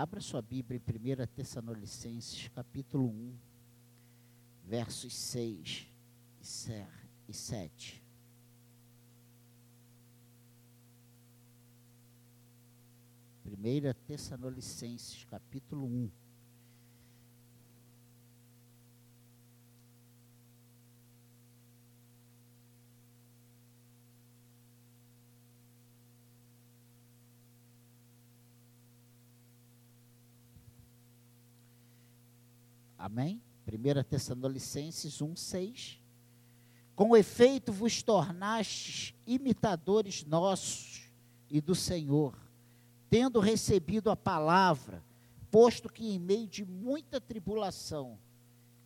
Abra 0.00 0.18
sua 0.18 0.40
Bíblia 0.40 0.80
em 0.80 1.22
1 1.22 1.26
Tessalonicenses, 1.26 2.48
capítulo 2.54 3.04
1, 3.06 3.38
versos 4.64 5.14
6 5.14 5.86
e 7.28 7.34
7. 7.34 8.02
Primeira 13.42 13.92
Tessalonicenses, 13.92 15.24
capítulo 15.24 15.84
1. 15.84 16.10
Amém? 33.00 33.42
1 33.66 34.02
Tessalonicenses 34.04 35.22
1, 35.22 35.34
6. 35.34 35.98
Com 36.94 37.16
efeito 37.16 37.72
vos 37.72 38.02
tornastes 38.02 39.14
imitadores 39.26 40.22
nossos 40.26 41.10
e 41.48 41.62
do 41.62 41.74
Senhor, 41.74 42.36
tendo 43.08 43.40
recebido 43.40 44.10
a 44.10 44.16
palavra, 44.16 45.02
posto 45.50 45.88
que 45.88 46.10
em 46.10 46.18
meio 46.18 46.46
de 46.46 46.62
muita 46.62 47.18
tribulação, 47.18 48.18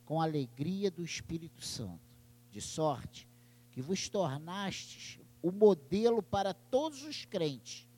com 0.05 0.21
alegria 0.21 0.93
do 0.93 1.03
Espírito 1.03 1.61
Santo, 1.61 1.99
de 2.53 2.61
sorte 2.61 3.29
que 3.73 3.83
vos 3.83 4.09
tornastes 4.09 5.19
o 5.43 5.51
modelo 5.51 6.23
para 6.23 6.55
todos 6.55 7.03
os 7.03 7.25
crentes 7.25 7.89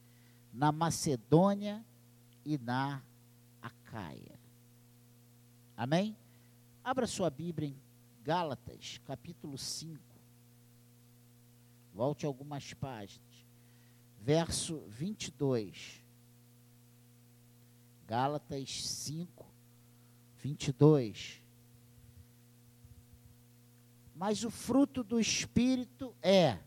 na 0.50 0.72
Macedônia 0.72 1.84
e 2.42 2.56
na 2.56 3.02
Acaia. 3.60 4.35
Amém? 5.76 6.16
Abra 6.82 7.06
sua 7.06 7.28
Bíblia 7.28 7.68
em 7.68 7.76
Gálatas, 8.22 8.98
capítulo 9.04 9.58
5. 9.58 10.02
Volte 11.92 12.24
algumas 12.24 12.72
páginas. 12.72 13.46
Verso 14.18 14.80
22. 14.88 16.02
Gálatas 18.06 18.86
5, 18.86 19.46
22. 20.38 21.42
Mas 24.14 24.44
o 24.44 24.50
fruto 24.50 25.04
do 25.04 25.20
Espírito 25.20 26.14
é 26.22 26.58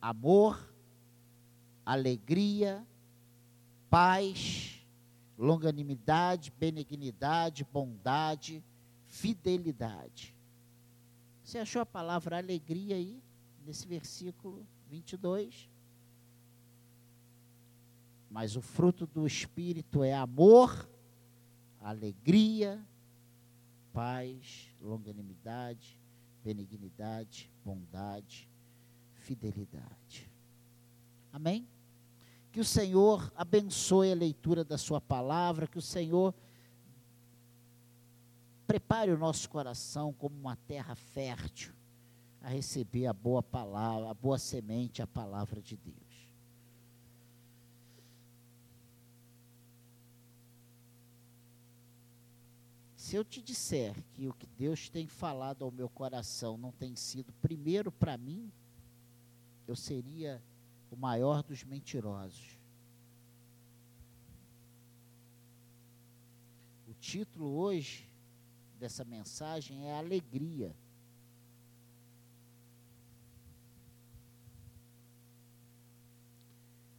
amor, 0.00 0.72
alegria, 1.84 2.86
paz, 3.90 4.77
longanimidade, 5.38 6.52
benignidade, 6.58 7.64
bondade, 7.64 8.64
fidelidade. 9.06 10.34
Você 11.44 11.58
achou 11.58 11.80
a 11.80 11.86
palavra 11.86 12.36
alegria 12.36 12.96
aí, 12.96 13.22
nesse 13.64 13.86
versículo 13.86 14.66
22? 14.90 15.70
Mas 18.28 18.56
o 18.56 18.60
fruto 18.60 19.06
do 19.06 19.26
Espírito 19.26 20.02
é 20.02 20.12
amor, 20.12 20.90
alegria, 21.80 22.84
paz, 23.92 24.74
longanimidade, 24.80 25.98
benignidade, 26.44 27.50
bondade, 27.64 28.50
fidelidade. 29.14 30.30
Amém? 31.32 31.66
Que 32.50 32.60
o 32.60 32.64
Senhor 32.64 33.32
abençoe 33.36 34.10
a 34.10 34.14
leitura 34.14 34.64
da 34.64 34.78
Sua 34.78 35.00
palavra, 35.00 35.66
que 35.66 35.78
o 35.78 35.82
Senhor 35.82 36.34
prepare 38.66 39.10
o 39.10 39.18
nosso 39.18 39.48
coração 39.48 40.12
como 40.12 40.38
uma 40.38 40.56
terra 40.56 40.94
fértil 40.94 41.72
a 42.42 42.48
receber 42.48 43.06
a 43.06 43.12
boa 43.12 43.42
palavra, 43.42 44.10
a 44.10 44.14
boa 44.14 44.38
semente, 44.38 45.02
a 45.02 45.06
palavra 45.06 45.60
de 45.60 45.76
Deus. 45.76 46.08
Se 52.96 53.16
eu 53.16 53.24
te 53.24 53.40
disser 53.40 53.94
que 54.12 54.28
o 54.28 54.34
que 54.34 54.46
Deus 54.46 54.90
tem 54.90 55.06
falado 55.06 55.64
ao 55.64 55.70
meu 55.70 55.88
coração 55.88 56.58
não 56.58 56.70
tem 56.70 56.94
sido 56.94 57.32
primeiro 57.40 57.90
para 57.90 58.18
mim, 58.18 58.52
eu 59.66 59.74
seria 59.74 60.42
o 60.90 60.96
maior 60.96 61.42
dos 61.42 61.64
mentirosos. 61.64 62.58
O 66.86 66.94
título 66.94 67.46
hoje 67.46 68.08
dessa 68.78 69.04
mensagem 69.04 69.86
é 69.86 69.98
Alegria. 69.98 70.74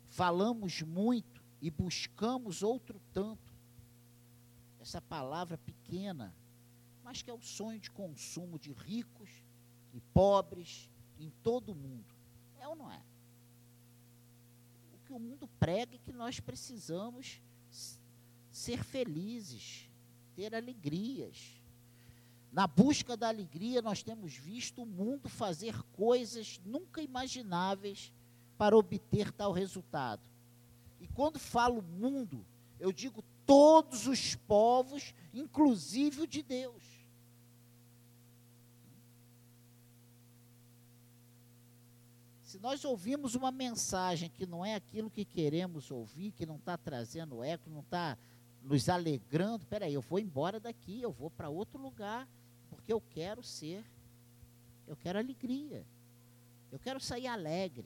Falamos 0.10 0.82
muito 0.82 1.42
e 1.62 1.72
buscamos 1.72 2.62
outro 2.62 3.02
tanto. 3.14 3.54
Essa 4.80 5.02
palavra 5.02 5.58
pequena, 5.58 6.36
mas 7.04 7.22
que 7.22 7.30
é 7.30 7.34
o 7.34 7.42
sonho 7.42 7.80
de 7.80 7.90
consumo 7.90 8.60
de 8.60 8.72
ricos 8.72 9.30
e 9.94 10.00
pobres 10.14 10.90
em 11.18 11.30
todo 11.42 11.72
o 11.72 11.76
mundo. 11.76 12.14
É 12.60 12.68
ou 12.68 12.76
não 12.76 12.92
é? 12.92 13.02
Que 15.09 15.14
o 15.14 15.18
mundo 15.18 15.47
prega 15.59 15.97
que 15.97 16.14
nós 16.14 16.40
precisamos 16.40 17.42
ser 18.52 18.84
felizes, 18.84 19.90
ter 20.36 20.53
alegrias. 20.53 21.59
Na 22.52 22.68
busca 22.68 23.18
da 23.18 23.28
alegria, 23.28 23.81
nós 23.81 24.03
temos 24.03 24.36
visto 24.36 24.84
o 24.84 24.86
mundo 24.86 25.28
fazer 25.28 25.81
coisas 25.94 26.62
nunca 26.64 27.02
imagináveis 27.02 28.14
para 28.56 28.78
obter 28.78 29.31
tal 29.31 29.52
resultado. 29.52 30.22
E 31.00 31.08
quando 31.08 31.40
falo 31.40 31.81
mundo, 31.81 32.46
eu 32.80 32.92
digo 32.92 33.24
todos 33.48 34.06
os 34.06 34.36
povos, 34.36 35.16
inclusive 35.34 36.22
o 36.22 36.28
de 36.28 36.44
Deus. 36.44 36.84
Se 42.50 42.58
nós 42.58 42.84
ouvimos 42.84 43.36
uma 43.36 43.52
mensagem 43.52 44.28
que 44.28 44.44
não 44.44 44.66
é 44.66 44.74
aquilo 44.74 45.08
que 45.08 45.24
queremos 45.24 45.92
ouvir, 45.92 46.32
que 46.32 46.48
não 46.48 46.56
está 46.56 46.76
trazendo 46.76 47.44
eco, 47.44 47.70
não 47.70 47.82
está 47.82 48.18
nos 48.64 48.90
alegrando, 48.90 49.68
peraí, 49.68 49.94
eu 49.94 50.02
vou 50.02 50.18
embora 50.18 50.60
daqui, 50.60 51.00
eu 51.00 51.12
vou 51.12 51.30
para 51.30 51.48
outro 51.48 51.80
lugar, 51.80 52.28
porque 52.68 52.92
eu 52.92 53.00
quero 53.00 53.44
ser, 53.44 53.86
eu 54.88 54.96
quero 54.96 55.20
alegria, 55.20 55.86
eu 56.72 56.80
quero 56.80 57.00
sair 57.00 57.28
alegre. 57.28 57.86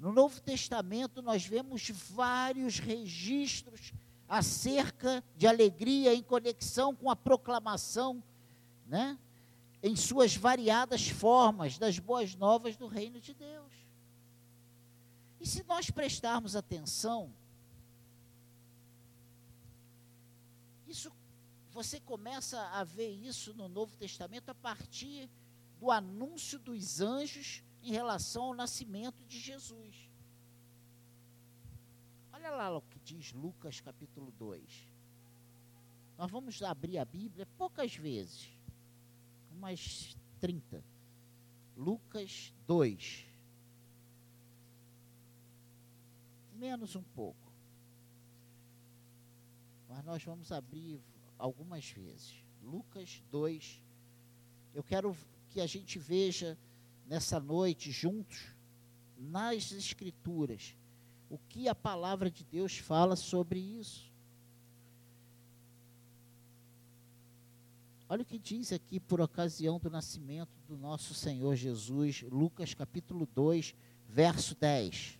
No 0.00 0.12
Novo 0.12 0.40
Testamento 0.40 1.20
nós 1.20 1.44
vemos 1.44 1.90
vários 1.90 2.78
registros 2.78 3.92
acerca 4.26 5.22
de 5.36 5.46
alegria 5.46 6.14
em 6.14 6.22
conexão 6.22 6.96
com 6.96 7.10
a 7.10 7.14
proclamação, 7.14 8.22
né? 8.86 9.18
Em 9.82 9.94
suas 9.94 10.36
variadas 10.36 11.08
formas 11.08 11.78
das 11.78 11.98
boas 11.98 12.34
novas 12.34 12.76
do 12.76 12.86
reino 12.86 13.20
de 13.20 13.34
Deus. 13.34 13.72
E 15.40 15.46
se 15.46 15.62
nós 15.64 15.90
prestarmos 15.90 16.56
atenção, 16.56 17.32
isso 20.86 21.12
você 21.70 22.00
começa 22.00 22.60
a 22.70 22.82
ver 22.84 23.10
isso 23.10 23.52
no 23.52 23.68
Novo 23.68 23.94
Testamento 23.96 24.48
a 24.48 24.54
partir 24.54 25.30
do 25.78 25.90
anúncio 25.90 26.58
dos 26.58 27.00
anjos 27.00 27.62
em 27.82 27.92
relação 27.92 28.44
ao 28.44 28.54
nascimento 28.54 29.24
de 29.26 29.38
Jesus. 29.38 30.10
Olha 32.32 32.50
lá 32.50 32.76
o 32.76 32.80
que 32.80 32.98
diz 33.00 33.32
Lucas 33.32 33.80
capítulo 33.80 34.32
2. 34.32 34.88
Nós 36.16 36.30
vamos 36.30 36.62
abrir 36.62 36.96
a 36.96 37.04
Bíblia 37.04 37.46
poucas 37.58 37.94
vezes 37.94 38.55
umas 39.56 40.16
30. 40.38 40.84
Lucas 41.76 42.52
2. 42.66 43.26
Menos 46.54 46.94
um 46.94 47.02
pouco. 47.02 47.52
Mas 49.88 50.04
nós 50.04 50.22
vamos 50.22 50.52
abrir 50.52 51.00
algumas 51.38 51.90
vezes. 51.90 52.42
Lucas 52.62 53.22
2. 53.30 53.82
Eu 54.74 54.82
quero 54.82 55.16
que 55.48 55.60
a 55.60 55.66
gente 55.66 55.98
veja 55.98 56.58
nessa 57.06 57.40
noite 57.40 57.90
juntos, 57.90 58.54
nas 59.16 59.72
Escrituras, 59.72 60.76
o 61.30 61.38
que 61.38 61.68
a 61.68 61.74
palavra 61.74 62.30
de 62.30 62.44
Deus 62.44 62.76
fala 62.76 63.16
sobre 63.16 63.58
isso. 63.58 64.05
Olha 68.08 68.22
o 68.22 68.24
que 68.24 68.38
diz 68.38 68.72
aqui 68.72 69.00
por 69.00 69.20
ocasião 69.20 69.80
do 69.80 69.90
nascimento 69.90 70.50
do 70.68 70.76
nosso 70.76 71.12
Senhor 71.12 71.56
Jesus, 71.56 72.22
Lucas 72.22 72.72
capítulo 72.72 73.26
2, 73.34 73.74
verso 74.08 74.54
10. 74.54 75.18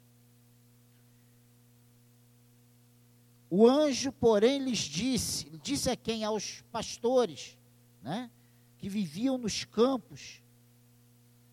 O 3.51 3.67
anjo, 3.67 4.13
porém, 4.13 4.61
lhes 4.61 4.79
disse, 4.79 5.51
disse 5.63 5.91
a 5.91 5.97
quem? 5.97 6.23
Aos 6.23 6.63
pastores, 6.71 7.57
né? 8.03 8.31
Que 8.79 8.89
viviam 8.89 9.37
nos 9.39 9.65
campos 9.65 10.43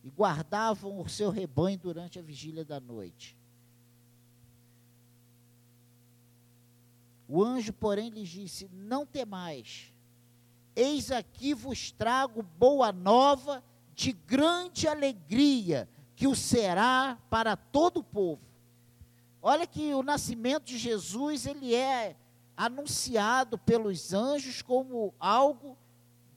e 0.04 0.10
guardavam 0.10 1.00
o 1.00 1.08
seu 1.08 1.32
rebanho 1.32 1.80
durante 1.80 2.20
a 2.20 2.22
vigília 2.22 2.66
da 2.66 2.80
noite. 2.80 3.38
O 7.28 7.44
anjo, 7.44 7.72
porém, 7.74 8.10
lhes 8.10 8.30
disse: 8.30 8.70
Não 8.72 9.06
temais, 9.06 9.93
eis 10.76 11.12
aqui 11.12 11.54
vos 11.54 11.92
trago 11.92 12.42
boa 12.42 12.92
nova 12.92 13.64
de 13.96 14.12
grande 14.12 14.88
alegria, 14.88 15.88
que 16.16 16.28
o 16.28 16.36
será 16.36 17.18
para 17.30 17.56
todo 17.56 17.98
o 17.98 18.04
povo. 18.04 18.42
Olha 19.42 19.68
que 19.68 19.94
o 19.94 20.02
nascimento 20.02 20.66
de 20.66 20.78
Jesus, 20.78 21.46
ele 21.46 21.76
é 21.76 22.16
anunciado 22.56 23.58
pelos 23.58 24.14
anjos 24.14 24.62
como 24.62 25.14
algo 25.20 25.78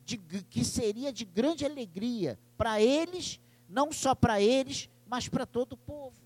de, 0.05 0.17
que 0.19 0.65
seria 0.65 1.13
de 1.13 1.25
grande 1.25 1.65
alegria 1.65 2.39
para 2.57 2.81
eles, 2.81 3.41
não 3.69 3.93
só 3.93 4.15
para 4.15 4.41
eles, 4.41 4.89
mas 5.07 5.29
para 5.29 5.47
todo 5.47 5.75
o 5.75 5.77
povo. 5.77 6.26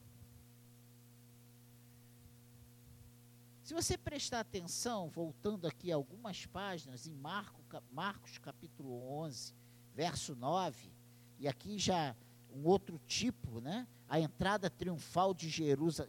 Se 3.71 3.75
você 3.75 3.97
prestar 3.97 4.41
atenção, 4.41 5.09
voltando 5.11 5.65
aqui 5.65 5.93
algumas 5.93 6.45
páginas, 6.45 7.07
em 7.07 7.15
Marco, 7.15 7.63
Marcos 7.93 8.37
capítulo 8.37 9.01
11, 9.23 9.55
verso 9.95 10.35
9, 10.35 10.91
e 11.39 11.47
aqui 11.47 11.79
já 11.79 12.17
um 12.53 12.67
outro 12.67 13.01
tipo, 13.07 13.61
né? 13.61 13.87
A 14.09 14.19
entrada 14.19 14.69
triunfal 14.69 15.33
de, 15.33 15.49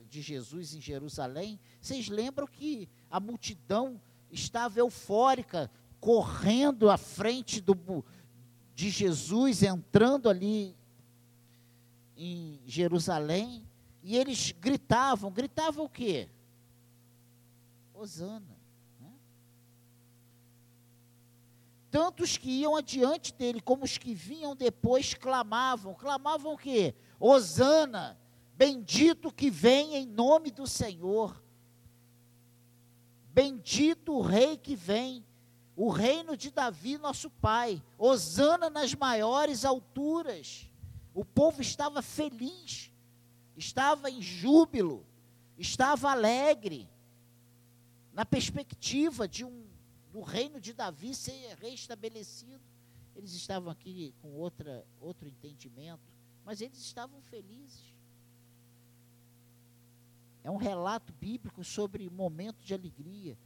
de 0.10 0.22
Jesus 0.24 0.74
em 0.74 0.82
Jerusalém. 0.82 1.60
Vocês 1.80 2.10
lembram 2.10 2.48
que 2.48 2.90
a 3.12 3.20
multidão 3.20 4.02
estava 4.32 4.80
eufórica, 4.80 5.70
correndo 6.00 6.90
à 6.90 6.98
frente 6.98 7.62
do, 7.62 8.04
de 8.74 8.90
Jesus, 8.90 9.62
entrando 9.62 10.28
ali 10.28 10.76
em 12.18 12.60
Jerusalém, 12.66 13.64
e 14.02 14.18
eles 14.18 14.52
gritavam, 14.52 15.30
gritavam 15.30 15.86
o 15.86 15.90
quê? 15.90 16.28
Osana. 18.02 18.58
Né? 19.00 19.14
Tanto 21.92 22.24
os 22.24 22.36
que 22.36 22.50
iam 22.50 22.76
adiante 22.76 23.32
dele, 23.32 23.62
como 23.62 23.84
os 23.84 23.98
que 23.98 24.16
vinham 24.16 24.56
depois, 24.56 25.14
clamavam. 25.14 25.94
Clamavam 25.94 26.54
o 26.54 26.58
quê? 26.58 26.96
Osana, 27.20 28.20
bendito 28.56 29.32
que 29.32 29.52
vem 29.52 29.96
em 29.96 30.08
nome 30.08 30.50
do 30.50 30.66
Senhor. 30.66 31.42
Bendito 33.32 34.14
o 34.14 34.22
rei 34.22 34.58
que 34.58 34.76
vem, 34.76 35.24
o 35.76 35.90
reino 35.90 36.36
de 36.36 36.50
Davi, 36.50 36.98
nosso 36.98 37.30
pai. 37.30 37.82
Osana 38.00 38.70
nas 38.70 38.96
maiores 38.96 39.64
alturas. 39.64 40.68
O 41.14 41.24
povo 41.24 41.62
estava 41.62 42.02
feliz, 42.02 42.92
estava 43.56 44.10
em 44.10 44.22
júbilo, 44.22 45.06
estava 45.58 46.10
alegre 46.10 46.91
na 48.14 48.26
perspectiva 48.26 49.28
de 49.28 49.46
um 49.46 49.72
do 50.12 50.22
reino 50.22 50.60
de 50.60 50.74
Davi 50.74 51.16
ser 51.16 51.56
reestabelecido. 51.58 52.64
Eles 53.16 53.34
estavam 53.34 53.72
aqui 53.72 54.14
com 54.22 54.34
outra, 54.34 54.86
outro 55.00 55.28
entendimento, 55.28 56.02
mas 56.46 56.62
eles 56.62 56.80
estavam 56.80 57.22
felizes. 57.22 57.94
É 60.44 60.50
um 60.50 60.58
relato 60.58 61.14
bíblico 61.14 61.64
sobre 61.64 62.10
momento 62.10 62.64
de 62.64 62.74
alegria. 62.74 63.38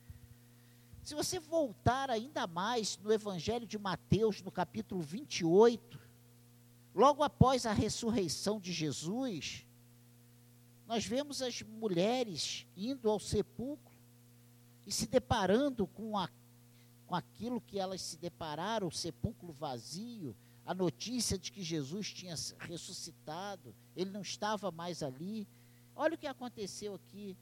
Se 1.03 1.13
você 1.13 1.39
voltar 1.39 2.09
ainda 2.09 2.47
mais 2.47 2.97
no 2.97 3.11
Evangelho 3.11 3.67
de 3.67 3.77
Mateus, 3.77 4.41
no 4.41 4.51
capítulo 4.51 5.01
28, 5.01 5.99
logo 6.95 7.21
após 7.21 7.65
a 7.65 7.73
ressurreição 7.73 8.59
de 8.59 8.71
Jesus, 8.71 9.67
nós 10.87 11.05
vemos 11.05 11.41
as 11.41 11.61
mulheres 11.61 12.65
indo 12.75 13.09
ao 13.09 13.19
sepulcro 13.19 13.94
e 14.85 14.91
se 14.91 15.07
deparando 15.07 15.87
com, 15.87 16.17
a, 16.17 16.29
com 17.07 17.15
aquilo 17.15 17.61
que 17.61 17.79
elas 17.79 18.01
se 18.01 18.17
depararam, 18.17 18.87
o 18.87 18.91
sepulcro 18.91 19.51
vazio, 19.51 20.35
a 20.65 20.73
notícia 20.73 21.37
de 21.37 21.51
que 21.51 21.63
Jesus 21.63 22.11
tinha 22.11 22.35
ressuscitado, 22.59 23.75
ele 23.95 24.09
não 24.09 24.21
estava 24.21 24.71
mais 24.71 25.03
ali. 25.03 25.47
Olha 25.95 26.15
o 26.15 26.17
que 26.17 26.27
aconteceu 26.27 26.95
aqui 26.95 27.37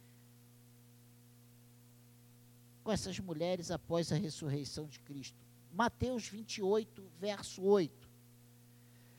com 2.84 2.92
essas 2.92 3.18
mulheres 3.20 3.72
após 3.72 4.12
a 4.12 4.16
ressurreição 4.16 4.86
de 4.86 5.00
Cristo. 5.00 5.38
Mateus 5.72 6.28
28, 6.28 7.04
verso 7.20 7.64
8. 7.64 8.10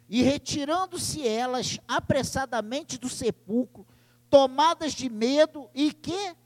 E 0.08 0.22
retirando-se 0.22 1.26
elas 1.26 1.78
apressadamente 1.88 2.98
do 2.98 3.08
sepulcro, 3.08 3.86
tomadas 4.28 4.92
de 4.92 5.08
medo, 5.08 5.68
e 5.74 5.92
que? 5.92 6.36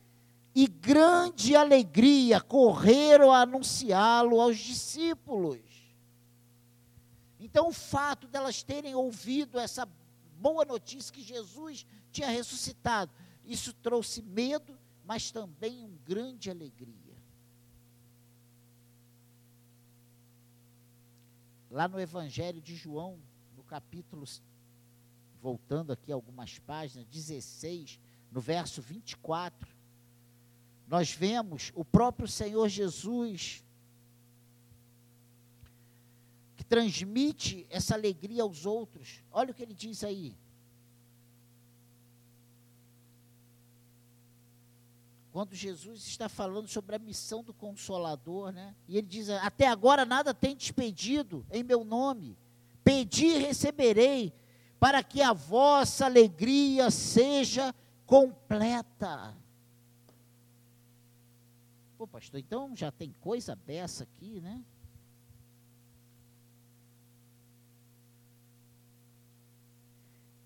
E 0.55 0.67
grande 0.67 1.55
alegria 1.55 2.41
correram 2.41 3.31
a 3.31 3.43
anunciá-lo 3.43 4.41
aos 4.41 4.59
discípulos. 4.59 5.61
Então, 7.39 7.69
o 7.69 7.73
fato 7.73 8.27
delas 8.27 8.63
terem 8.63 8.95
ouvido 8.95 9.59
essa 9.59 9.89
boa 10.39 10.65
notícia 10.65 11.13
que 11.13 11.23
Jesus 11.23 11.87
tinha 12.11 12.29
ressuscitado, 12.29 13.13
isso 13.45 13.73
trouxe 13.73 14.23
medo, 14.23 14.77
mas 15.05 15.31
também 15.31 15.85
uma 15.85 15.99
grande 16.05 16.51
alegria. 16.51 17.17
Lá 21.71 21.87
no 21.87 22.01
Evangelho 22.01 22.61
de 22.61 22.75
João, 22.75 23.19
no 23.57 23.63
capítulo, 23.63 24.25
voltando 25.41 25.93
aqui 25.93 26.11
algumas 26.11 26.59
páginas, 26.59 27.07
16, 27.07 28.01
no 28.31 28.41
verso 28.41 28.83
24, 28.83 29.78
nós 30.89 31.13
vemos 31.13 31.71
o 31.75 31.85
próprio 31.85 32.27
Senhor 32.27 32.67
Jesus 32.69 33.63
que 36.57 36.65
transmite 36.65 37.67
essa 37.69 37.95
alegria 37.95 38.43
aos 38.43 38.65
outros. 38.65 39.23
Olha 39.31 39.51
o 39.51 39.55
que 39.55 39.63
ele 39.63 39.75
diz 39.75 40.03
aí. 40.03 40.35
Quando 45.31 45.55
Jesus 45.55 46.07
está 46.07 46.27
falando 46.27 46.67
sobre 46.67 46.97
a 46.97 46.99
missão 46.99 47.45
do 47.45 47.53
Consolador, 47.53 48.51
né? 48.51 48.75
E 48.89 48.97
ele 48.97 49.07
diz: 49.07 49.29
Até 49.29 49.69
agora 49.69 50.07
nada 50.07 50.33
tem 50.33 50.57
despedido 50.57 51.47
em 51.51 51.63
meu 51.63 51.85
nome. 51.85 52.37
Pedi 52.83 53.27
e 53.27 53.39
receberei, 53.39 54.33
para 54.81 55.03
que 55.03 55.21
a 55.21 55.35
vossa 55.35 56.07
alegria 56.07 56.91
seja 56.91 57.75
completa. 58.07 59.37
Pô, 61.99 62.07
pastor, 62.07 62.39
então 62.39 62.77
já 62.77 62.93
tem 62.93 63.13
coisa 63.21 63.57
dessa 63.57 64.05
aqui, 64.05 64.41
né? 64.41 64.65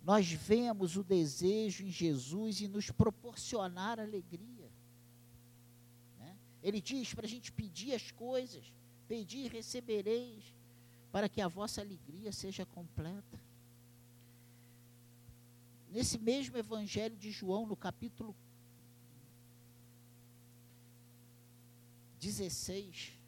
Nós 0.02 0.32
vemos 0.32 0.96
o 0.96 1.04
desejo 1.04 1.84
em 1.84 1.90
Jesus 1.90 2.62
em 2.62 2.68
nos 2.68 2.90
proporcionar 2.90 4.00
alegria. 4.00 4.72
Né? 6.18 6.36
Ele 6.62 6.80
diz 6.80 7.12
para 7.12 7.26
a 7.26 7.28
gente 7.28 7.52
pedir 7.52 7.92
as 7.94 8.10
coisas, 8.10 8.72
pedir 9.06 9.44
e 9.44 9.48
recebereis, 9.48 10.54
para 11.12 11.28
que 11.28 11.42
a 11.42 11.48
vossa 11.48 11.82
alegria 11.82 12.32
seja 12.32 12.64
completa. 12.64 13.38
Nesse 15.90 16.18
mesmo 16.18 16.56
Evangelho 16.56 17.16
de 17.16 17.30
João, 17.30 17.66
no 17.66 17.76
capítulo 17.76 18.34
16, 22.22 23.18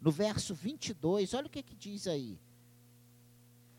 no 0.00 0.10
verso 0.10 0.52
22, 0.52 1.34
olha 1.34 1.46
o 1.46 1.50
que, 1.50 1.62
que 1.62 1.76
diz 1.76 2.08
aí. 2.08 2.36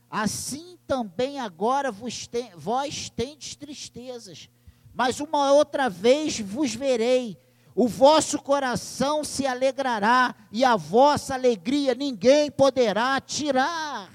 Assim 0.09 0.77
também 0.87 1.41
agora 1.41 1.91
vos 1.91 2.25
tem, 2.25 2.55
vós 2.55 3.09
tendes 3.09 3.57
tristezas, 3.57 4.49
mas 4.93 5.19
uma 5.19 5.51
outra 5.51 5.89
vez 5.89 6.39
vos 6.39 6.73
verei, 6.73 7.37
o 7.75 7.85
vosso 7.85 8.41
coração 8.41 9.25
se 9.25 9.45
alegrará, 9.45 10.35
e 10.53 10.63
a 10.63 10.77
vossa 10.77 11.33
alegria 11.33 11.93
ninguém 11.93 12.49
poderá 12.49 13.19
tirar. 13.19 14.09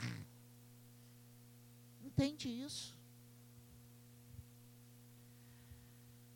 Entende 2.02 2.48
isso? 2.48 2.95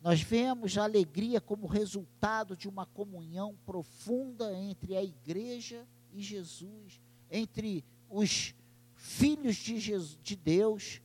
Nós 0.03 0.23
vemos 0.23 0.79
a 0.79 0.85
alegria 0.85 1.41
como 1.41 1.67
resultado 1.67 2.57
de 2.57 2.69
uma 2.69 2.87
comunhão 2.87 3.57
profunda 3.67 4.57
entre 4.57 4.97
a 4.97 5.05
igreja 5.05 5.87
e 6.13 6.23
Jesus, 6.23 7.01
entre 7.31 7.85
os 8.09 8.55
filhos 8.95 9.57
de, 9.57 9.79
Jesus, 9.79 10.19
de 10.23 10.37
Deus 10.37 11.03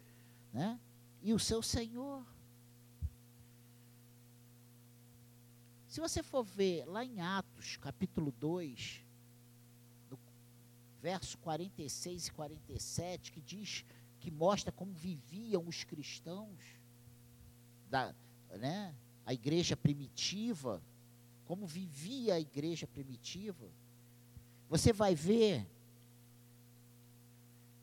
né, 0.53 0.79
e 1.21 1.33
o 1.33 1.39
seu 1.39 1.61
Senhor. 1.61 2.25
Se 5.87 5.99
você 5.99 6.23
for 6.23 6.43
ver 6.43 6.85
lá 6.85 7.03
em 7.03 7.19
Atos, 7.19 7.77
capítulo 7.77 8.31
2, 8.31 9.03
verso 11.01 11.37
46 11.37 12.27
e 12.27 12.31
47, 12.31 13.31
que 13.31 13.41
diz 13.41 13.85
que 14.19 14.31
mostra 14.31 14.71
como 14.71 14.91
viviam 14.93 15.67
os 15.67 15.83
cristãos 15.83 16.59
da, 17.89 18.15
né, 18.51 18.93
a 19.25 19.33
igreja 19.33 19.75
primitiva, 19.75 20.81
como 21.45 21.65
vivia 21.65 22.35
a 22.35 22.39
igreja 22.39 22.87
primitiva. 22.87 23.67
Você 24.69 24.91
vai 24.91 25.13
ver 25.15 25.67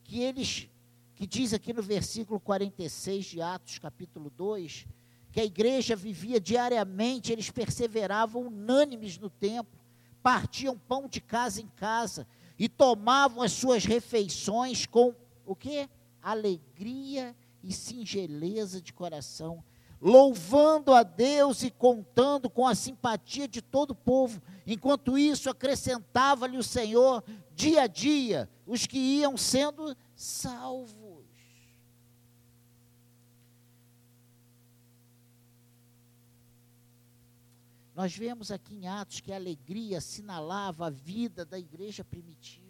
que 0.04 0.20
eles 0.20 0.68
que 1.14 1.26
diz 1.26 1.54
aqui 1.54 1.72
no 1.72 1.82
versículo 1.82 2.40
46 2.40 3.24
de 3.26 3.40
Atos, 3.40 3.78
capítulo 3.78 4.28
2, 4.30 4.86
que 5.30 5.40
a 5.40 5.44
igreja 5.44 5.94
vivia 5.94 6.40
diariamente, 6.40 7.32
eles 7.32 7.48
perseveravam 7.48 8.48
unânimes 8.48 9.18
no 9.18 9.30
templo, 9.30 9.78
partiam 10.22 10.76
pão 10.76 11.06
de 11.06 11.20
casa 11.20 11.60
em 11.60 11.68
casa 11.68 12.26
e 12.58 12.68
tomavam 12.68 13.42
as 13.42 13.52
suas 13.52 13.84
refeições 13.84 14.84
com 14.84 15.14
o 15.46 15.54
que? 15.54 15.88
Alegria 16.20 17.36
e 17.62 17.72
singeleza 17.72 18.80
de 18.80 18.92
coração, 18.92 19.62
louvando 20.02 20.92
a 20.92 21.04
Deus 21.04 21.62
e 21.62 21.70
contando 21.70 22.50
com 22.50 22.66
a 22.66 22.74
simpatia 22.74 23.46
de 23.46 23.62
todo 23.62 23.92
o 23.92 23.94
povo. 23.94 24.42
Enquanto 24.66 25.16
isso, 25.16 25.48
acrescentava-lhe 25.48 26.58
o 26.58 26.62
Senhor 26.62 27.22
dia 27.54 27.82
a 27.82 27.86
dia 27.86 28.50
os 28.66 28.84
que 28.84 28.98
iam 28.98 29.36
sendo 29.36 29.96
salvos. 30.16 31.22
Nós 37.94 38.16
vemos 38.16 38.50
aqui 38.50 38.74
em 38.74 38.88
Atos 38.88 39.20
que 39.20 39.30
a 39.30 39.36
alegria 39.36 39.98
assinalava 39.98 40.86
a 40.86 40.90
vida 40.90 41.44
da 41.44 41.58
igreja 41.58 42.02
primitiva. 42.02 42.61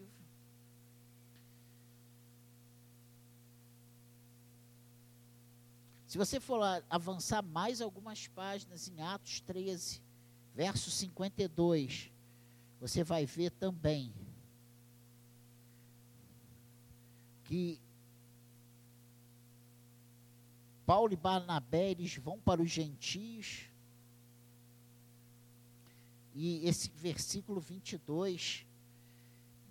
Se 6.12 6.18
você 6.18 6.38
for 6.38 6.60
avançar 6.90 7.40
mais 7.40 7.80
algumas 7.80 8.28
páginas 8.28 8.86
em 8.86 9.00
Atos 9.00 9.40
13, 9.40 10.02
verso 10.54 10.90
52, 10.90 12.12
você 12.78 13.02
vai 13.02 13.24
ver 13.24 13.50
também 13.52 14.12
que 17.44 17.80
Paulo 20.84 21.14
e 21.14 21.16
Barnabé 21.16 21.92
eles 21.92 22.14
vão 22.16 22.38
para 22.38 22.60
os 22.60 22.70
gentios. 22.70 23.70
E 26.34 26.68
esse 26.68 26.90
versículo 26.90 27.58
22 27.58 28.66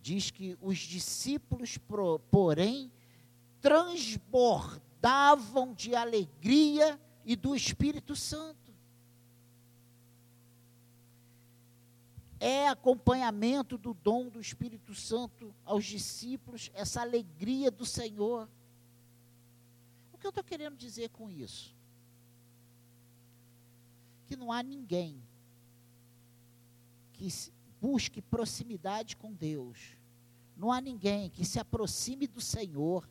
diz 0.02 0.32
que 0.32 0.58
os 0.60 0.80
discípulos, 0.80 1.78
porém, 2.32 2.92
transbordavam 5.01 5.74
de 5.74 5.96
alegria 5.96 7.00
e 7.25 7.36
do 7.36 7.55
Espírito 7.55 8.15
Santo. 8.15 8.72
É 12.39 12.67
acompanhamento 12.67 13.77
do 13.77 13.93
dom 13.93 14.29
do 14.29 14.39
Espírito 14.39 14.96
Santo 14.96 15.53
aos 15.65 15.86
discípulos, 15.86 16.72
essa 16.74 17.01
alegria 17.01 17.70
do 17.70 17.86
Senhor. 17.86 18.48
O 20.13 20.17
que 20.17 20.25
eu 20.25 20.29
estou 20.29 20.43
querendo 20.43 20.75
dizer 20.77 21.10
com 21.10 21.29
isso? 21.29 21.75
Que 24.25 24.36
não 24.36 24.51
há 24.51 24.63
ninguém 24.63 25.22
que 27.13 27.27
busque 27.79 28.22
proximidade 28.22 29.15
com 29.15 29.31
Deus. 29.31 29.96
Não 30.58 30.72
há 30.72 30.81
ninguém 30.81 31.29
que 31.29 31.46
se 31.46 31.60
aproxime 31.60 32.25
do 32.25 32.41
Senhor, 32.41 33.08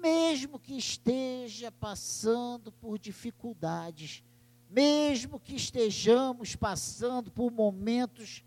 mesmo 0.00 0.58
que 0.58 0.74
esteja 0.74 1.70
passando 1.70 2.72
por 2.72 2.98
dificuldades, 2.98 4.22
mesmo 4.70 5.38
que 5.38 5.54
estejamos 5.54 6.56
passando 6.56 7.30
por 7.30 7.50
momentos 7.50 8.44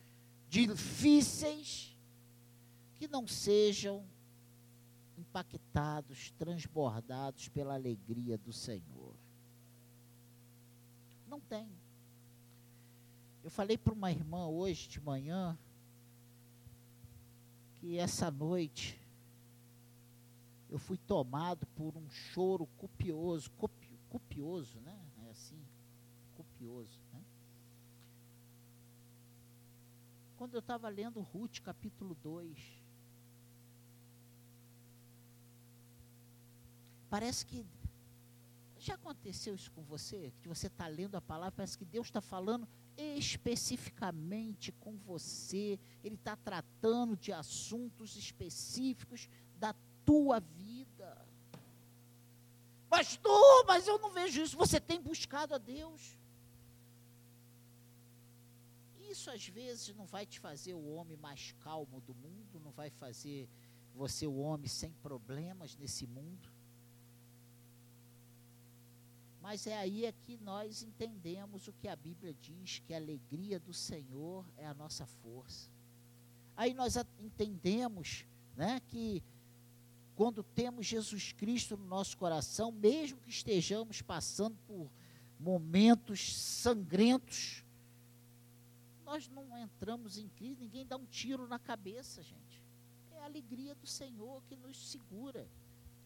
difíceis, 0.50 1.96
que 2.96 3.08
não 3.08 3.28
sejam 3.28 4.04
impactados, 5.18 6.32
transbordados 6.38 7.50
pela 7.50 7.74
alegria 7.74 8.38
do 8.38 8.52
Senhor. 8.52 9.14
Não 11.28 11.40
tem. 11.40 11.68
Eu 13.44 13.52
falei 13.52 13.78
para 13.78 13.94
uma 13.94 14.12
irmã 14.12 14.48
hoje 14.48 14.88
de 14.88 15.02
manhã 15.02 15.58
que 17.76 17.98
essa 17.98 18.32
noite 18.32 19.03
eu 20.74 20.80
fui 20.80 20.98
tomado 20.98 21.68
por 21.68 21.96
um 21.96 22.10
choro 22.10 22.66
copioso, 22.78 23.52
copi, 23.52 23.96
copioso, 24.10 24.80
né? 24.80 25.00
É 25.24 25.30
assim, 25.30 25.64
copioso, 26.34 27.00
né? 27.12 27.24
Quando 30.36 30.56
eu 30.56 30.62
estava 30.62 30.90
lendo 30.90 31.22
Ruth 31.22 31.60
capítulo 31.60 32.16
2, 32.16 32.58
parece 37.08 37.46
que 37.46 37.64
já 38.80 38.96
aconteceu 38.96 39.54
isso 39.54 39.72
com 39.74 39.84
você? 39.84 40.34
Que 40.42 40.48
você 40.48 40.66
está 40.66 40.88
lendo 40.88 41.14
a 41.14 41.22
palavra, 41.22 41.52
parece 41.52 41.78
que 41.78 41.86
Deus 41.86 42.08
está 42.08 42.20
falando 42.20 42.68
especificamente 42.98 44.72
com 44.72 44.98
você, 44.98 45.80
Ele 46.04 46.16
está 46.16 46.36
tratando 46.36 47.16
de 47.16 47.32
assuntos 47.32 48.16
específicos 48.16 49.30
da 49.60 49.76
tua 50.06 50.40
vida. 50.40 51.26
Pastor, 52.90 53.66
mas 53.66 53.88
eu 53.88 53.98
não 53.98 54.12
vejo 54.12 54.42
isso. 54.42 54.58
Você 54.58 54.80
tem 54.80 55.02
buscado 55.02 55.56
a 55.56 55.58
Deus. 55.58 56.18
Isso 59.10 59.30
às 59.30 59.48
vezes 59.48 59.96
não 59.96 60.06
vai 60.06 60.26
te 60.26 60.40
fazer 60.40 60.74
o 60.74 60.86
homem 60.94 61.18
mais 61.18 61.52
calmo 61.60 62.02
do 62.02 62.14
mundo, 62.16 62.60
não 62.60 62.72
vai 62.72 62.90
fazer 62.90 63.50
você 63.94 64.26
o 64.26 64.38
homem 64.38 64.68
sem 64.68 64.92
problemas 64.92 65.76
nesse 65.76 66.08
mundo. 66.08 66.52
Mas 69.44 69.68
é 69.68 69.78
aí 69.78 70.06
é 70.06 70.12
que 70.12 70.38
nós 70.38 70.82
entendemos 70.82 71.68
o 71.68 71.74
que 71.74 71.88
a 71.88 71.96
Bíblia 71.96 72.34
diz, 72.34 72.80
que 72.80 72.94
a 72.94 72.98
alegria 72.98 73.60
do 73.60 73.74
Senhor 73.74 74.46
é 74.56 74.66
a 74.66 74.74
nossa 74.74 75.06
força. 75.06 75.70
Aí 76.56 76.74
nós 76.74 76.96
entendemos 77.20 78.26
né, 78.56 78.80
que 78.88 79.22
quando 80.16 80.44
temos 80.44 80.86
Jesus 80.86 81.32
Cristo 81.32 81.78
no 81.78 81.86
nosso 81.86 82.18
coração, 82.18 82.72
mesmo 82.72 83.20
que 83.20 83.30
estejamos 83.30 84.02
passando 84.02 84.58
por 84.68 84.90
momentos 85.40 86.36
sangrentos, 86.36 87.64
nós 89.06 89.28
não 89.28 89.58
entramos 89.58 90.18
em 90.18 90.28
crise, 90.30 90.62
ninguém 90.62 90.86
dá 90.86 90.98
um 90.98 91.06
tiro 91.06 91.48
na 91.48 91.60
cabeça, 91.60 92.22
gente. 92.24 92.64
É 93.12 93.20
a 93.20 93.26
alegria 93.26 93.76
do 93.76 93.86
Senhor 93.86 94.42
que 94.44 94.56
nos 94.56 94.92
segura 94.92 95.48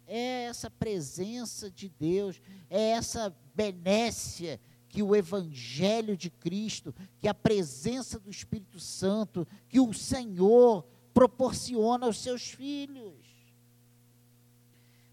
é 0.08 0.46
essa 0.46 0.72
presença 0.72 1.70
de 1.70 1.90
Deus, 1.90 2.42
é 2.70 2.92
essa 2.92 3.36
benécia 3.54 4.60
que 4.88 5.04
o 5.04 5.14
Evangelho 5.14 6.16
de 6.16 6.30
Cristo, 6.30 6.96
que 7.20 7.28
a 7.28 7.34
presença 7.34 8.18
do 8.18 8.32
Espírito 8.32 8.80
Santo, 8.80 9.46
que 9.68 9.80
o 9.80 9.94
Senhor 9.94 10.86
proporciona 11.14 12.06
aos 12.06 12.22
seus 12.22 12.50
filhos. 12.50 13.27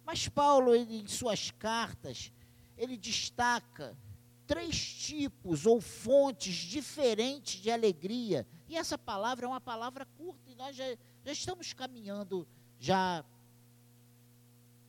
Mas 0.04 0.28
Paulo, 0.28 0.75
ele, 0.75 1.00
em 1.00 1.06
suas 1.06 1.50
cartas, 1.50 2.32
ele 2.76 2.96
destaca 2.96 3.96
três 4.46 4.76
tipos 4.76 5.64
ou 5.66 5.80
fontes 5.80 6.54
diferentes 6.54 7.61
de 7.61 7.70
alegria. 7.70 8.46
E 8.68 8.76
essa 8.76 8.99
palavra 8.99 9.46
é 9.46 9.49
uma 9.49 9.61
palavra 9.61 10.04
curta, 10.18 10.50
e 10.50 10.54
nós 10.54 10.76
já, 10.76 10.84
já 11.25 11.32
estamos 11.32 11.73
caminhando 11.73 12.46
já 12.78 13.25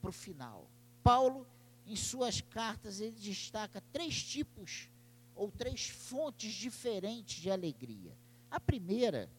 para 0.02 0.10
o 0.10 0.14
final. 0.14 0.70
Paulo, 1.02 1.48
em 1.86 1.96
suas 1.96 2.42
cartas, 2.42 3.00
ele 3.00 3.18
destaca 3.18 3.82
três 3.94 4.22
tipos 4.24 4.90
ou 5.36 5.52
três 5.52 5.88
fontes 5.88 6.54
diferentes 6.54 7.42
de 7.42 7.50
alegria. 7.50 8.16
A 8.50 8.60
primeira 8.60 9.30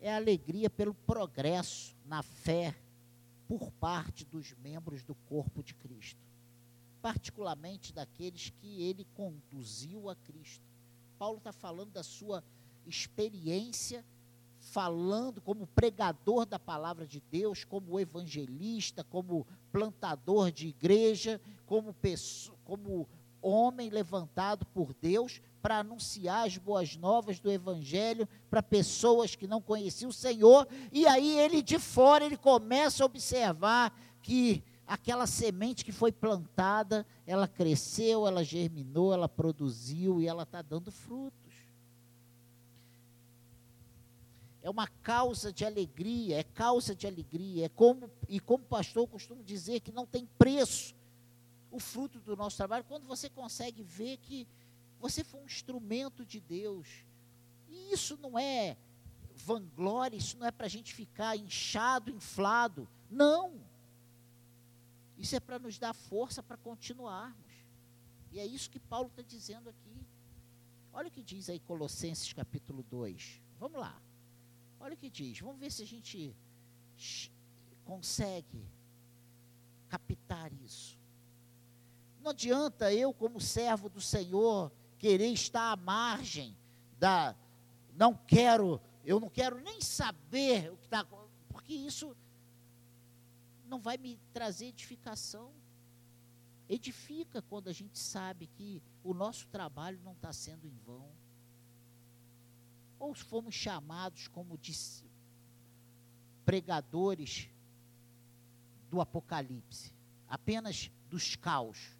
é 0.00 0.12
a 0.12 0.16
alegria 0.16 0.70
pelo 0.70 0.94
progresso 0.94 1.96
na 2.06 2.22
fé 2.22 2.74
por 3.48 3.72
parte 3.72 4.24
dos 4.26 4.54
membros 4.62 5.02
do 5.02 5.14
corpo 5.14 5.62
de 5.62 5.74
Cristo, 5.74 6.20
particularmente 7.00 7.92
daqueles 7.92 8.50
que 8.50 8.82
ele 8.82 9.06
conduziu 9.14 10.10
a 10.10 10.14
Cristo. 10.14 10.64
Paulo 11.18 11.38
está 11.38 11.52
falando 11.52 11.90
da 11.90 12.02
sua 12.02 12.44
experiência 12.86 14.04
falando 14.60 15.40
como 15.40 15.66
pregador 15.66 16.44
da 16.44 16.58
palavra 16.58 17.06
de 17.06 17.20
Deus, 17.20 17.64
como 17.64 17.98
evangelista, 17.98 19.02
como 19.04 19.46
plantador 19.72 20.50
de 20.50 20.68
igreja, 20.68 21.40
como, 21.64 21.94
pessoa, 21.94 22.58
como 22.64 23.08
homem 23.48 23.90
levantado 23.90 24.64
por 24.66 24.94
Deus 24.94 25.40
para 25.60 25.78
anunciar 25.78 26.46
as 26.46 26.56
boas 26.56 26.96
novas 26.96 27.40
do 27.40 27.50
evangelho 27.50 28.28
para 28.48 28.62
pessoas 28.62 29.34
que 29.34 29.46
não 29.46 29.60
conheciam 29.60 30.10
o 30.10 30.12
Senhor, 30.12 30.68
e 30.92 31.06
aí 31.06 31.38
ele 31.38 31.62
de 31.62 31.78
fora 31.78 32.24
ele 32.24 32.36
começa 32.36 33.02
a 33.02 33.06
observar 33.06 33.92
que 34.22 34.62
aquela 34.86 35.26
semente 35.26 35.84
que 35.84 35.92
foi 35.92 36.10
plantada, 36.10 37.06
ela 37.26 37.46
cresceu, 37.46 38.26
ela 38.26 38.42
germinou, 38.42 39.12
ela 39.12 39.28
produziu 39.28 40.20
e 40.20 40.26
ela 40.26 40.44
está 40.44 40.62
dando 40.62 40.90
frutos. 40.90 41.38
É 44.62 44.70
uma 44.70 44.86
causa 44.86 45.52
de 45.52 45.64
alegria, 45.64 46.38
é 46.38 46.42
causa 46.42 46.94
de 46.94 47.06
alegria, 47.06 47.66
é 47.66 47.68
como 47.68 48.10
e 48.28 48.40
como 48.40 48.64
pastor 48.64 49.06
costumo 49.06 49.42
dizer 49.42 49.80
que 49.80 49.92
não 49.92 50.06
tem 50.06 50.26
preço 50.38 50.97
o 51.70 51.78
fruto 51.78 52.18
do 52.20 52.36
nosso 52.36 52.56
trabalho 52.56 52.84
quando 52.84 53.06
você 53.06 53.28
consegue 53.28 53.82
ver 53.82 54.16
que 54.18 54.46
você 54.98 55.22
foi 55.22 55.40
um 55.40 55.46
instrumento 55.46 56.24
de 56.24 56.40
Deus. 56.40 57.04
E 57.68 57.92
isso 57.92 58.16
não 58.16 58.38
é 58.38 58.76
vanglória, 59.36 60.16
isso 60.16 60.36
não 60.38 60.46
é 60.46 60.50
para 60.50 60.66
a 60.66 60.70
gente 60.70 60.94
ficar 60.94 61.36
inchado, 61.36 62.10
inflado. 62.10 62.88
Não. 63.10 63.60
Isso 65.16 65.36
é 65.36 65.40
para 65.40 65.58
nos 65.58 65.78
dar 65.78 65.94
força 65.94 66.42
para 66.42 66.56
continuarmos. 66.56 67.52
E 68.30 68.38
é 68.38 68.46
isso 68.46 68.70
que 68.70 68.78
Paulo 68.78 69.08
está 69.08 69.22
dizendo 69.22 69.68
aqui. 69.68 70.06
Olha 70.92 71.08
o 71.08 71.10
que 71.10 71.22
diz 71.22 71.48
aí 71.48 71.60
Colossenses 71.60 72.32
capítulo 72.32 72.82
2. 72.82 73.40
Vamos 73.58 73.80
lá. 73.80 74.00
Olha 74.80 74.94
o 74.94 74.96
que 74.96 75.10
diz. 75.10 75.40
Vamos 75.40 75.60
ver 75.60 75.70
se 75.70 75.82
a 75.82 75.86
gente 75.86 76.34
consegue 77.84 78.64
captar 79.88 80.52
isso. 80.52 80.97
Não 82.28 82.32
adianta 82.32 82.92
eu, 82.92 83.10
como 83.14 83.40
servo 83.40 83.88
do 83.88 84.02
Senhor, 84.02 84.70
querer 84.98 85.32
estar 85.32 85.72
à 85.72 85.76
margem 85.76 86.54
da. 86.98 87.34
Não 87.94 88.14
quero, 88.14 88.78
eu 89.02 89.18
não 89.18 89.30
quero 89.30 89.58
nem 89.62 89.80
saber 89.80 90.70
o 90.70 90.76
que 90.76 90.84
está. 90.84 91.06
Porque 91.48 91.72
isso 91.72 92.14
não 93.64 93.80
vai 93.80 93.96
me 93.96 94.20
trazer 94.30 94.66
edificação. 94.66 95.54
Edifica 96.68 97.40
quando 97.40 97.68
a 97.68 97.72
gente 97.72 97.98
sabe 97.98 98.46
que 98.46 98.82
o 99.02 99.14
nosso 99.14 99.46
trabalho 99.46 99.98
não 100.04 100.12
está 100.12 100.30
sendo 100.30 100.66
em 100.66 100.76
vão. 100.84 101.10
Ou 102.98 103.14
fomos 103.14 103.54
chamados 103.54 104.28
como 104.28 104.60
pregadores 106.44 107.48
do 108.90 109.00
Apocalipse, 109.00 109.94
apenas 110.28 110.90
dos 111.08 111.34
caos, 111.34 111.97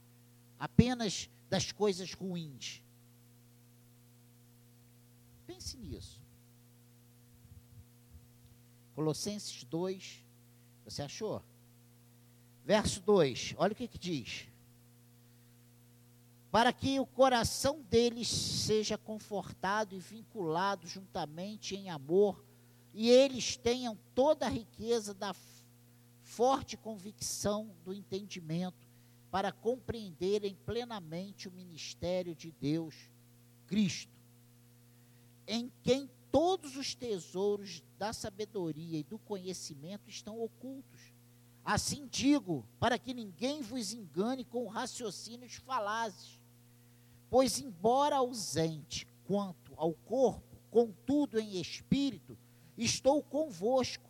apenas 0.58 1.30
das 1.48 1.72
coisas 1.72 2.12
ruins. 2.12 2.82
Pense 5.46 5.76
nisso. 5.76 6.20
Colossenses 8.94 9.64
2, 9.64 10.24
você 10.84 11.02
achou? 11.02 11.42
Verso 12.64 13.00
2, 13.00 13.54
olha 13.56 13.72
o 13.72 13.76
que, 13.76 13.86
que 13.86 13.98
diz. 13.98 14.48
Para 16.50 16.72
que 16.72 16.98
o 16.98 17.06
coração 17.06 17.82
deles 17.82 18.28
seja 18.28 18.98
confortado 18.98 19.94
e 19.94 19.98
vinculado 19.98 20.86
juntamente 20.86 21.76
em 21.76 21.90
amor, 21.90 22.44
e 22.92 23.08
eles 23.08 23.56
tenham 23.56 23.96
toda 24.14 24.46
a 24.46 24.50
riqueza 24.50 25.14
da 25.14 25.34
forte 26.22 26.76
convicção 26.76 27.70
do 27.84 27.92
entendimento, 27.92 28.87
para 29.30 29.52
compreenderem 29.52 30.54
plenamente 30.64 31.48
o 31.48 31.52
ministério 31.52 32.34
de 32.34 32.50
Deus, 32.52 32.94
Cristo, 33.66 34.12
em 35.46 35.70
quem 35.82 36.10
todos 36.30 36.76
os 36.76 36.94
tesouros 36.94 37.82
da 37.98 38.12
sabedoria 38.12 38.98
e 38.98 39.04
do 39.04 39.18
conhecimento 39.18 40.08
estão 40.08 40.40
ocultos. 40.40 41.12
Assim 41.64 42.06
digo, 42.06 42.64
para 42.80 42.98
que 42.98 43.12
ninguém 43.12 43.60
vos 43.60 43.92
engane 43.92 44.44
com 44.44 44.66
raciocínios 44.66 45.54
falazes. 45.56 46.40
Pois, 47.28 47.58
embora 47.60 48.16
ausente 48.16 49.06
quanto 49.26 49.72
ao 49.76 49.92
corpo, 49.92 50.56
contudo 50.70 51.38
em 51.38 51.60
espírito, 51.60 52.38
estou 52.76 53.22
convosco, 53.22 54.08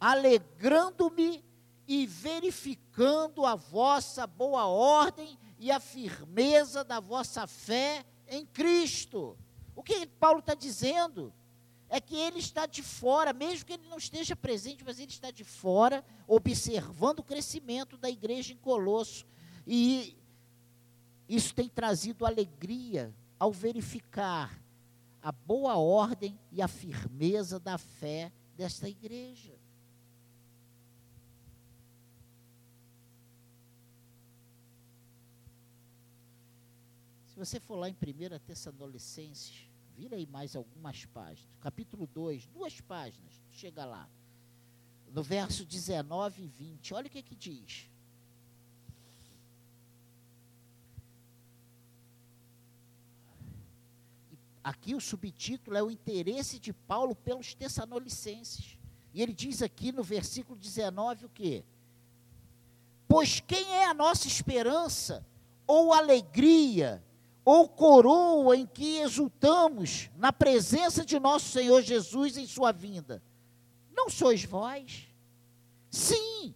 alegrando-me 0.00 1.44
e 1.86 2.06
verificando 2.06 3.44
a 3.44 3.54
vossa 3.54 4.26
boa 4.26 4.66
ordem 4.66 5.38
e 5.58 5.70
a 5.70 5.78
firmeza 5.78 6.82
da 6.82 7.00
vossa 7.00 7.46
fé 7.46 8.04
em 8.26 8.44
Cristo. 8.44 9.36
O 9.74 9.82
que 9.82 10.06
Paulo 10.06 10.40
está 10.40 10.54
dizendo? 10.54 11.32
É 11.88 12.00
que 12.00 12.16
ele 12.16 12.40
está 12.40 12.66
de 12.66 12.82
fora, 12.82 13.32
mesmo 13.32 13.64
que 13.64 13.74
ele 13.74 13.88
não 13.88 13.98
esteja 13.98 14.34
presente, 14.34 14.82
mas 14.84 14.98
ele 14.98 15.12
está 15.12 15.30
de 15.30 15.44
fora, 15.44 16.04
observando 16.26 17.20
o 17.20 17.24
crescimento 17.24 17.96
da 17.96 18.10
igreja 18.10 18.52
em 18.52 18.56
Colosso. 18.56 19.24
E 19.64 20.16
isso 21.28 21.54
tem 21.54 21.68
trazido 21.68 22.26
alegria 22.26 23.14
ao 23.38 23.52
verificar 23.52 24.60
a 25.22 25.30
boa 25.30 25.76
ordem 25.76 26.38
e 26.50 26.62
a 26.62 26.68
firmeza 26.68 27.58
da 27.60 27.78
fé 27.78 28.32
desta 28.56 28.88
igreja. 28.88 29.55
Se 37.36 37.40
você 37.40 37.60
for 37.60 37.76
lá 37.76 37.86
em 37.86 37.92
1 37.92 38.38
Tessalonicenses, 38.46 39.68
vira 39.94 40.16
aí 40.16 40.26
mais 40.26 40.56
algumas 40.56 41.04
páginas. 41.04 41.46
Capítulo 41.60 42.06
2, 42.06 42.46
duas 42.46 42.80
páginas, 42.80 43.30
chega 43.50 43.84
lá. 43.84 44.08
No 45.12 45.22
verso 45.22 45.62
19 45.62 46.44
e 46.44 46.46
20, 46.46 46.94
olha 46.94 47.08
o 47.08 47.10
que, 47.10 47.22
que 47.22 47.36
diz. 47.36 47.90
Aqui 54.64 54.94
o 54.94 55.00
subtítulo 55.02 55.76
é 55.76 55.82
o 55.82 55.90
interesse 55.90 56.58
de 56.58 56.72
Paulo 56.72 57.14
pelos 57.14 57.52
Tessalonicenses. 57.52 58.78
E 59.12 59.20
ele 59.20 59.34
diz 59.34 59.60
aqui 59.60 59.92
no 59.92 60.02
versículo 60.02 60.58
19 60.58 61.26
o 61.26 61.28
quê? 61.28 61.62
Pois 63.06 63.40
quem 63.40 63.74
é 63.74 63.84
a 63.84 63.92
nossa 63.92 64.26
esperança 64.26 65.22
ou 65.66 65.92
alegria 65.92 67.04
ou 67.46 67.68
coroa 67.68 68.56
em 68.56 68.66
que 68.66 68.98
exultamos 68.98 70.10
na 70.16 70.32
presença 70.32 71.04
de 71.04 71.20
nosso 71.20 71.48
Senhor 71.50 71.80
Jesus 71.80 72.36
em 72.36 72.44
sua 72.44 72.72
vinda? 72.72 73.22
Não 73.94 74.10
sois 74.10 74.42
vós? 74.44 75.06
Sim, 75.88 76.52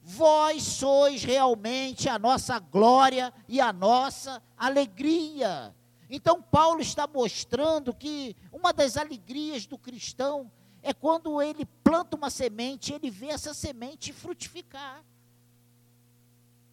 vós 0.00 0.62
sois 0.62 1.24
realmente 1.24 2.08
a 2.08 2.20
nossa 2.20 2.56
glória 2.60 3.34
e 3.48 3.60
a 3.60 3.72
nossa 3.72 4.40
alegria. 4.56 5.74
Então, 6.08 6.40
Paulo 6.40 6.80
está 6.80 7.04
mostrando 7.04 7.92
que 7.92 8.36
uma 8.52 8.72
das 8.72 8.96
alegrias 8.96 9.66
do 9.66 9.76
cristão 9.76 10.48
é 10.84 10.94
quando 10.94 11.42
ele 11.42 11.66
planta 11.82 12.16
uma 12.16 12.30
semente, 12.30 12.94
ele 12.94 13.10
vê 13.10 13.26
essa 13.26 13.52
semente 13.52 14.12
frutificar. 14.12 15.04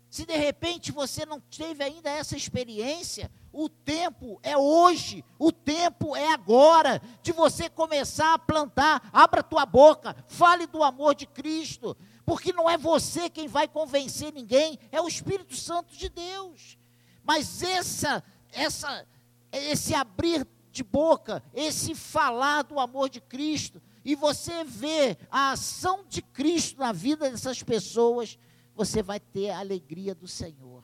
Se 0.07 0.25
de 0.25 0.37
repente 0.37 0.93
você 0.93 1.25
não 1.25 1.41
teve 1.41 1.83
ainda 1.83 2.09
essa 2.09 2.37
experiência, 2.37 3.29
o 3.55 3.69
tempo 3.69 4.37
é 4.43 4.57
hoje, 4.57 5.23
o 5.39 5.49
tempo 5.49 6.13
é 6.13 6.33
agora 6.33 7.01
de 7.23 7.31
você 7.31 7.69
começar 7.69 8.33
a 8.33 8.39
plantar. 8.39 9.09
Abra 9.13 9.41
tua 9.41 9.65
boca, 9.65 10.13
fale 10.27 10.67
do 10.67 10.83
amor 10.83 11.15
de 11.15 11.25
Cristo, 11.25 11.95
porque 12.25 12.51
não 12.51 12.69
é 12.69 12.77
você 12.77 13.29
quem 13.29 13.47
vai 13.47 13.65
convencer 13.65 14.33
ninguém, 14.33 14.77
é 14.91 14.99
o 14.99 15.07
Espírito 15.07 15.55
Santo 15.55 15.95
de 15.95 16.09
Deus. 16.09 16.77
Mas 17.23 17.63
essa 17.63 18.21
essa 18.51 19.07
esse 19.53 19.95
abrir 19.95 20.45
de 20.69 20.83
boca, 20.83 21.41
esse 21.53 21.95
falar 21.95 22.63
do 22.63 22.77
amor 22.77 23.09
de 23.09 23.21
Cristo, 23.21 23.81
e 24.03 24.15
você 24.15 24.65
vê 24.65 25.17
a 25.31 25.51
ação 25.51 26.03
de 26.09 26.21
Cristo 26.21 26.77
na 26.77 26.91
vida 26.91 27.29
dessas 27.29 27.63
pessoas, 27.63 28.37
você 28.75 29.01
vai 29.01 29.21
ter 29.21 29.51
a 29.51 29.59
alegria 29.59 30.13
do 30.13 30.27
Senhor. 30.27 30.74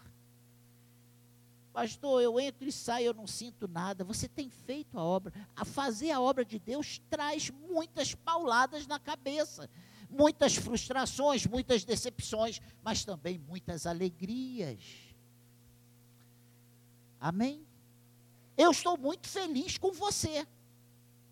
Pastor, 1.74 2.22
eu 2.22 2.40
entro 2.40 2.68
e 2.68 2.72
saio, 2.72 3.08
eu 3.08 3.14
não 3.14 3.26
sinto 3.26 3.68
nada. 3.68 4.04
Você 4.04 4.28
tem 4.28 4.50
feito 4.50 5.00
a 5.00 5.04
obra. 5.04 5.34
A 5.56 5.64
fazer 5.64 6.12
a 6.12 6.20
obra 6.20 6.44
de 6.44 6.60
Deus 6.60 7.02
traz 7.10 7.50
muitas 7.50 8.14
pauladas 8.14 8.86
na 8.86 9.00
cabeça, 9.00 9.70
muitas 10.10 10.56
frustrações, 10.56 11.46
muitas 11.46 11.86
decepções, 11.86 12.62
mas 12.84 13.06
também 13.06 13.40
muitas 13.40 13.86
alegrias. 13.86 14.84
Amém? 17.20 17.66
Eu 18.58 18.72
estou 18.72 18.98
muito 18.98 19.30
feliz 19.30 19.78
com 19.78 19.92
você. 19.94 20.46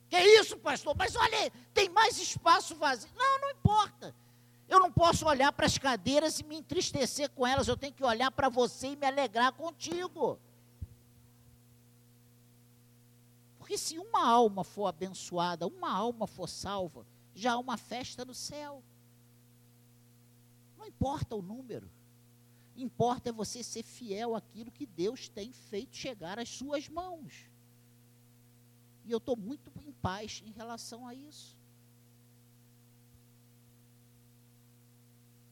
Que 0.10 0.18
isso, 0.18 0.58
pastor? 0.58 0.96
Mas 0.98 1.16
olha, 1.16 1.52
tem 1.74 1.90
mais 1.90 2.18
espaço 2.18 2.76
vazio. 2.76 3.10
Não, 3.16 3.42
não 3.42 3.52
importa. 3.52 4.16
Eu 4.70 4.80
não 4.80 4.92
posso 4.92 5.26
olhar 5.26 5.52
para 5.52 5.66
as 5.66 5.80
cadeiras 5.80 6.40
e 6.40 6.44
me 6.44 6.56
entristecer 6.56 7.30
com 7.32 7.46
elas, 7.46 7.68
eu 7.68 7.76
tenho 7.76 7.92
que 7.92 8.04
olhar 8.04 8.30
para 8.30 8.50
você 8.50 8.90
e 8.90 8.96
me 8.96 9.08
alegrar 9.08 9.52
contigo. 9.52 10.40
Porque 13.58 13.78
se 13.78 13.98
uma 13.98 14.24
alma 14.24 14.64
for 14.64 14.86
abençoada, 14.86 15.66
uma 15.66 15.92
alma 15.92 16.28
for 16.28 16.48
salva, 16.48 17.06
já 17.34 17.54
há 17.54 17.58
uma 17.58 17.78
festa 17.78 18.24
no 18.24 18.34
céu. 18.34 18.84
Não 20.78 20.86
importa 20.88 21.36
o 21.36 21.42
número. 21.42 21.90
Importa 22.76 23.30
é 23.30 23.34
você 23.34 23.62
ser 23.62 23.84
fiel 23.84 24.36
àquilo 24.36 24.72
que 24.72 24.86
Deus 24.86 25.28
tem 25.28 25.52
feito 25.52 25.96
chegar 25.96 26.40
às 26.40 26.48
suas 26.48 26.88
mãos. 26.88 27.50
E 29.04 29.12
eu 29.12 29.18
estou 29.18 29.36
muito 29.36 29.72
em 29.86 29.92
paz 29.92 30.42
em 30.46 30.52
relação 30.52 31.06
a 31.06 31.14
isso. 31.14 31.59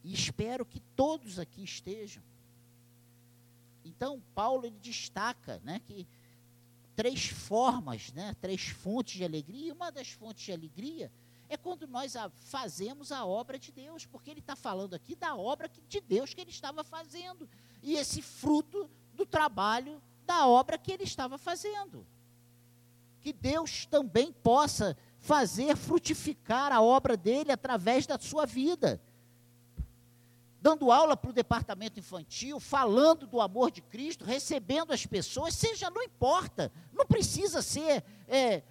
E 0.07 0.13
espero 0.13 0.65
que 0.65 0.79
todos 0.95 1.37
aqui 1.37 1.61
estejam. 1.61 2.23
Então, 3.83 4.23
Paulo 4.33 4.65
ele 4.65 4.79
destaca 4.81 5.59
né, 5.65 5.81
que 5.85 6.07
três 6.95 7.27
formas, 7.27 8.13
né, 8.13 8.33
três 8.39 8.67
fontes 8.67 9.15
de 9.15 9.25
alegria. 9.25 9.67
E 9.67 9.71
uma 9.73 9.91
das 9.91 10.07
fontes 10.11 10.45
de 10.45 10.53
alegria 10.53 11.11
é 11.49 11.57
quando 11.57 11.85
nós 11.89 12.15
a, 12.15 12.29
fazemos 12.29 13.11
a 13.11 13.25
obra 13.25 13.59
de 13.59 13.69
Deus, 13.69 14.05
porque 14.05 14.31
ele 14.31 14.39
está 14.39 14.55
falando 14.55 14.93
aqui 14.93 15.13
da 15.13 15.35
obra 15.35 15.69
de 15.89 15.99
Deus 15.99 16.33
que 16.33 16.39
ele 16.39 16.51
estava 16.51 16.85
fazendo. 16.85 17.49
E 17.83 17.97
esse 17.97 18.21
fruto 18.21 18.89
do 19.13 19.25
trabalho 19.25 20.01
da 20.25 20.47
obra 20.47 20.77
que 20.77 20.93
ele 20.93 21.03
estava 21.03 21.37
fazendo. 21.37 22.07
Que 23.19 23.33
Deus 23.33 23.85
também 23.85 24.31
possa 24.31 24.95
fazer 25.19 25.75
frutificar 25.75 26.71
a 26.71 26.81
obra 26.81 27.17
dele 27.17 27.51
através 27.51 28.07
da 28.07 28.17
sua 28.17 28.45
vida 28.45 29.01
dando 30.61 30.91
aula 30.91 31.15
para 31.15 31.29
o 31.29 31.33
departamento 31.33 31.99
infantil, 31.99 32.59
falando 32.59 33.27
do 33.27 33.39
amor 33.39 33.71
de 33.71 33.81
Cristo, 33.81 34.25
recebendo 34.25 34.91
as 34.91 35.05
pessoas, 35.05 35.53
seja, 35.53 35.89
não 35.89 36.01
importa, 36.01 36.71
não 36.93 37.05
precisa 37.05 37.61
ser 37.61 38.03
é, 38.27 38.63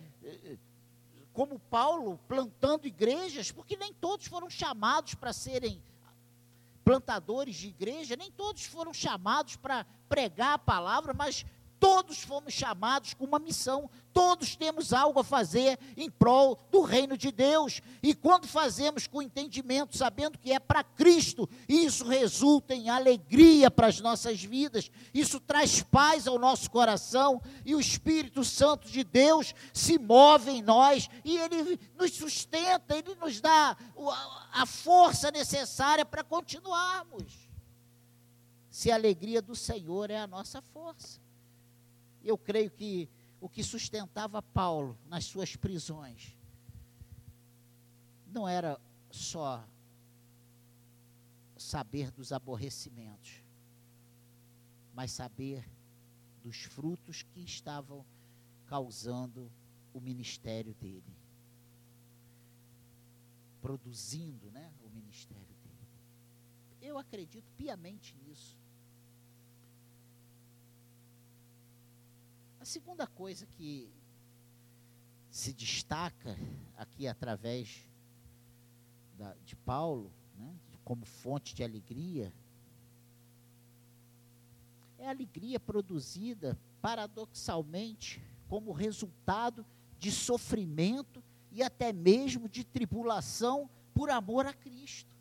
como 1.32 1.58
Paulo 1.58 2.18
plantando 2.26 2.86
igrejas, 2.86 3.52
porque 3.52 3.76
nem 3.76 3.92
todos 3.92 4.26
foram 4.26 4.48
chamados 4.48 5.14
para 5.14 5.32
serem 5.32 5.82
plantadores 6.82 7.56
de 7.56 7.68
igreja, 7.68 8.16
nem 8.16 8.30
todos 8.30 8.64
foram 8.64 8.94
chamados 8.94 9.56
para 9.56 9.84
pregar 10.08 10.54
a 10.54 10.58
palavra, 10.58 11.12
mas 11.12 11.44
Todos 11.78 12.22
fomos 12.22 12.54
chamados 12.54 13.12
com 13.12 13.24
uma 13.24 13.38
missão, 13.38 13.90
todos 14.12 14.56
temos 14.56 14.94
algo 14.94 15.20
a 15.20 15.24
fazer 15.24 15.78
em 15.94 16.10
prol 16.10 16.58
do 16.70 16.80
reino 16.80 17.18
de 17.18 17.30
Deus. 17.30 17.82
E 18.02 18.14
quando 18.14 18.46
fazemos 18.46 19.06
com 19.06 19.20
entendimento, 19.20 19.96
sabendo 19.96 20.38
que 20.38 20.52
é 20.52 20.58
para 20.58 20.82
Cristo, 20.82 21.46
isso 21.68 22.06
resulta 22.06 22.74
em 22.74 22.88
alegria 22.88 23.70
para 23.70 23.88
as 23.88 24.00
nossas 24.00 24.42
vidas, 24.42 24.90
isso 25.12 25.38
traz 25.38 25.82
paz 25.82 26.26
ao 26.26 26.38
nosso 26.38 26.70
coração, 26.70 27.42
e 27.64 27.74
o 27.74 27.80
Espírito 27.80 28.42
Santo 28.42 28.88
de 28.88 29.04
Deus 29.04 29.54
se 29.74 29.98
move 29.98 30.50
em 30.50 30.62
nós, 30.62 31.10
e 31.24 31.36
ele 31.36 31.78
nos 31.98 32.12
sustenta, 32.12 32.96
ele 32.96 33.14
nos 33.16 33.38
dá 33.38 33.76
a 34.52 34.64
força 34.64 35.30
necessária 35.30 36.06
para 36.06 36.24
continuarmos. 36.24 37.46
Se 38.70 38.90
a 38.90 38.94
alegria 38.94 39.42
do 39.42 39.54
Senhor 39.54 40.10
é 40.10 40.18
a 40.18 40.26
nossa 40.26 40.62
força. 40.62 41.25
Eu 42.26 42.36
creio 42.36 42.72
que 42.72 43.08
o 43.40 43.48
que 43.48 43.62
sustentava 43.62 44.42
Paulo 44.42 44.98
nas 45.06 45.24
suas 45.26 45.54
prisões 45.54 46.36
não 48.26 48.48
era 48.48 48.80
só 49.12 49.64
saber 51.56 52.10
dos 52.10 52.32
aborrecimentos, 52.32 53.44
mas 54.92 55.12
saber 55.12 55.64
dos 56.42 56.64
frutos 56.64 57.22
que 57.22 57.44
estavam 57.44 58.04
causando 58.66 59.48
o 59.94 60.00
ministério 60.00 60.74
dele. 60.74 61.16
Produzindo 63.60 64.50
né, 64.50 64.72
o 64.82 64.90
ministério 64.90 65.54
dele. 65.62 65.88
Eu 66.80 66.98
acredito 66.98 67.52
piamente 67.56 68.16
nisso. 68.16 68.58
Segunda 72.66 73.06
coisa 73.06 73.46
que 73.46 73.88
se 75.30 75.52
destaca 75.52 76.36
aqui 76.76 77.06
através 77.06 77.88
da, 79.16 79.34
de 79.44 79.54
Paulo, 79.54 80.12
né, 80.36 80.52
como 80.84 81.06
fonte 81.06 81.54
de 81.54 81.62
alegria, 81.62 82.32
é 84.98 85.06
a 85.06 85.10
alegria 85.10 85.60
produzida 85.60 86.58
paradoxalmente 86.82 88.20
como 88.48 88.72
resultado 88.72 89.64
de 90.00 90.10
sofrimento 90.10 91.22
e 91.52 91.62
até 91.62 91.92
mesmo 91.92 92.48
de 92.48 92.64
tribulação 92.64 93.70
por 93.94 94.10
amor 94.10 94.44
a 94.44 94.52
Cristo. 94.52 95.14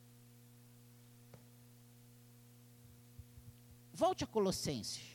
Volte 3.94 4.24
a 4.24 4.28
Colossenses. 4.28 5.15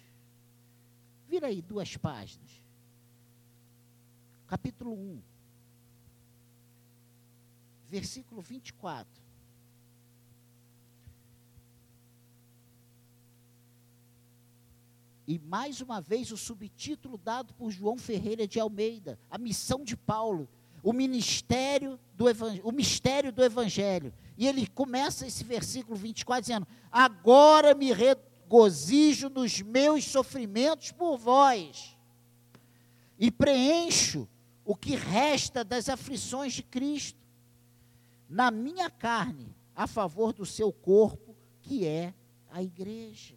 Vira 1.31 1.47
aí 1.47 1.63
duas 1.63 1.97
páginas. 1.97 2.51
Capítulo 4.49 4.93
1, 4.93 5.23
versículo 7.89 8.41
24. 8.41 9.23
E 15.25 15.39
mais 15.39 15.81
uma 15.81 16.01
vez 16.01 16.33
o 16.33 16.37
subtítulo 16.37 17.17
dado 17.17 17.55
por 17.55 17.71
João 17.71 17.97
Ferreira 17.97 18.49
de 18.49 18.59
Almeida, 18.59 19.17
a 19.31 19.39
missão 19.39 19.85
de 19.85 19.97
Paulo, 19.97 20.49
o 20.83 20.93
ministério 20.93 21.97
do 22.17 22.25
o 22.65 22.73
mistério 22.73 23.31
do 23.31 23.45
evangelho. 23.45 24.13
E 24.37 24.49
ele 24.49 24.67
começa 24.67 25.29
esse 25.29 25.45
versículo 25.45 25.95
24 25.95 26.43
dizendo: 26.43 26.67
"Agora 26.91 27.73
me 27.73 27.93
re 27.93 28.17
gozijo 28.51 29.29
nos 29.29 29.63
meus 29.63 30.05
sofrimentos 30.05 30.91
por 30.91 31.17
vós, 31.17 31.97
e 33.17 33.31
preencho 33.31 34.29
o 34.65 34.75
que 34.75 34.97
resta 34.97 35.63
das 35.63 35.89
aflições 35.89 36.55
de 36.55 36.65
Cristo 36.65 37.21
na 38.29 38.51
minha 38.51 38.91
carne, 38.91 39.55
a 39.73 39.87
favor 39.87 40.33
do 40.33 40.45
seu 40.45 40.73
corpo, 40.73 41.37
que 41.63 41.87
é 41.87 42.13
a 42.49 42.61
igreja. 42.61 43.37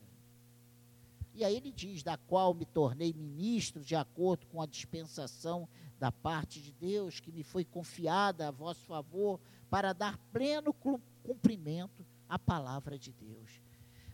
E 1.35 1.43
aí 1.43 1.55
ele 1.57 1.71
diz: 1.71 2.01
da 2.01 2.17
qual 2.17 2.55
me 2.55 2.65
tornei 2.65 3.13
ministro 3.13 3.83
de 3.83 3.95
acordo 3.95 4.47
com 4.47 4.63
a 4.63 4.65
dispensação 4.65 5.69
da 5.99 6.11
parte 6.11 6.59
de 6.59 6.73
Deus, 6.73 7.19
que 7.19 7.31
me 7.31 7.43
foi 7.43 7.63
confiada 7.63 8.47
a 8.47 8.51
vosso 8.51 8.83
favor, 8.85 9.39
para 9.69 9.93
dar 9.93 10.17
pleno 10.31 10.73
cumprimento 11.21 12.03
à 12.27 12.39
palavra 12.39 12.97
de 12.97 13.11
Deus. 13.13 13.62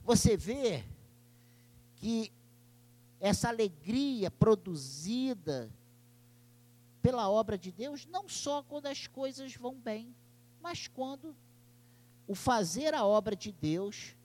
Você 0.10 0.36
vê 0.36 0.84
que 1.98 2.32
essa 3.20 3.48
alegria 3.48 4.32
produzida 4.32 5.72
pela 7.00 7.30
obra 7.30 7.56
de 7.60 7.72
Deus, 7.72 8.08
não 8.08 8.28
só 8.28 8.64
quando 8.64 8.88
as 8.88 9.06
coisas 9.06 9.54
vão 9.54 9.76
bem, 9.76 10.12
mas 10.64 10.88
quando 10.88 11.36
o 12.28 12.34
fazer 12.34 12.96
a 12.96 13.06
obra 13.06 13.36
de 13.36 13.52
Deus 13.52 14.16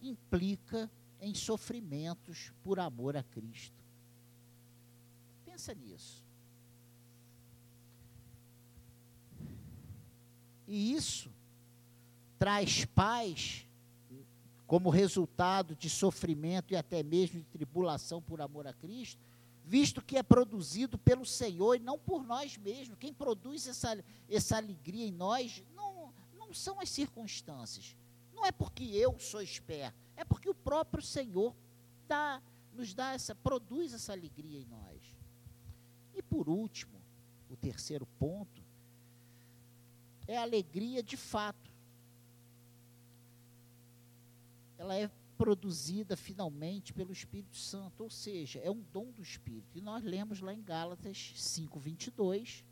implica 0.00 0.88
em 1.20 1.34
sofrimentos 1.34 2.52
por 2.62 2.78
amor 2.78 3.16
a 3.16 3.24
Cristo. 3.24 3.82
Pensa 5.44 5.74
nisso. 5.74 6.22
E 10.68 10.92
isso 10.92 11.28
traz 12.38 12.84
paz 12.84 13.66
como 14.68 14.90
resultado 14.90 15.74
de 15.74 15.88
sofrimento 15.88 16.74
e 16.74 16.76
até 16.76 17.02
mesmo 17.02 17.40
de 17.40 17.46
tribulação 17.46 18.20
por 18.20 18.42
amor 18.42 18.66
a 18.66 18.72
Cristo, 18.74 19.18
visto 19.64 20.02
que 20.02 20.18
é 20.18 20.22
produzido 20.22 20.98
pelo 20.98 21.24
Senhor 21.24 21.76
e 21.76 21.78
não 21.78 21.98
por 21.98 22.22
nós 22.22 22.54
mesmos. 22.58 22.98
Quem 22.98 23.12
produz 23.12 23.66
essa, 23.66 24.04
essa 24.28 24.58
alegria 24.58 25.06
em 25.06 25.10
nós 25.10 25.64
não, 25.74 26.12
não 26.38 26.52
são 26.52 26.78
as 26.80 26.90
circunstâncias. 26.90 27.96
Não 28.34 28.44
é 28.44 28.52
porque 28.52 28.84
eu 28.84 29.18
sou 29.18 29.40
esperto, 29.40 29.98
é 30.14 30.22
porque 30.22 30.50
o 30.50 30.54
próprio 30.54 31.02
Senhor 31.02 31.56
dá, 32.06 32.42
nos 32.74 32.92
dá 32.92 33.14
essa, 33.14 33.34
produz 33.34 33.94
essa 33.94 34.12
alegria 34.12 34.60
em 34.60 34.66
nós. 34.66 35.00
E 36.14 36.20
por 36.22 36.46
último, 36.46 37.00
o 37.48 37.56
terceiro 37.56 38.04
ponto 38.18 38.62
é 40.26 40.36
a 40.36 40.42
alegria 40.42 41.02
de 41.02 41.16
fato 41.16 41.67
ela 44.78 44.96
é 44.96 45.10
produzida 45.36 46.16
finalmente 46.16 46.92
pelo 46.92 47.12
Espírito 47.12 47.56
Santo, 47.56 48.02
ou 48.02 48.10
seja, 48.10 48.58
é 48.60 48.70
um 48.70 48.82
dom 48.92 49.10
do 49.12 49.22
Espírito. 49.22 49.76
E 49.76 49.80
nós 49.80 50.02
lemos 50.02 50.40
lá 50.40 50.54
em 50.54 50.62
Gálatas 50.62 51.34
5:22. 51.36 52.64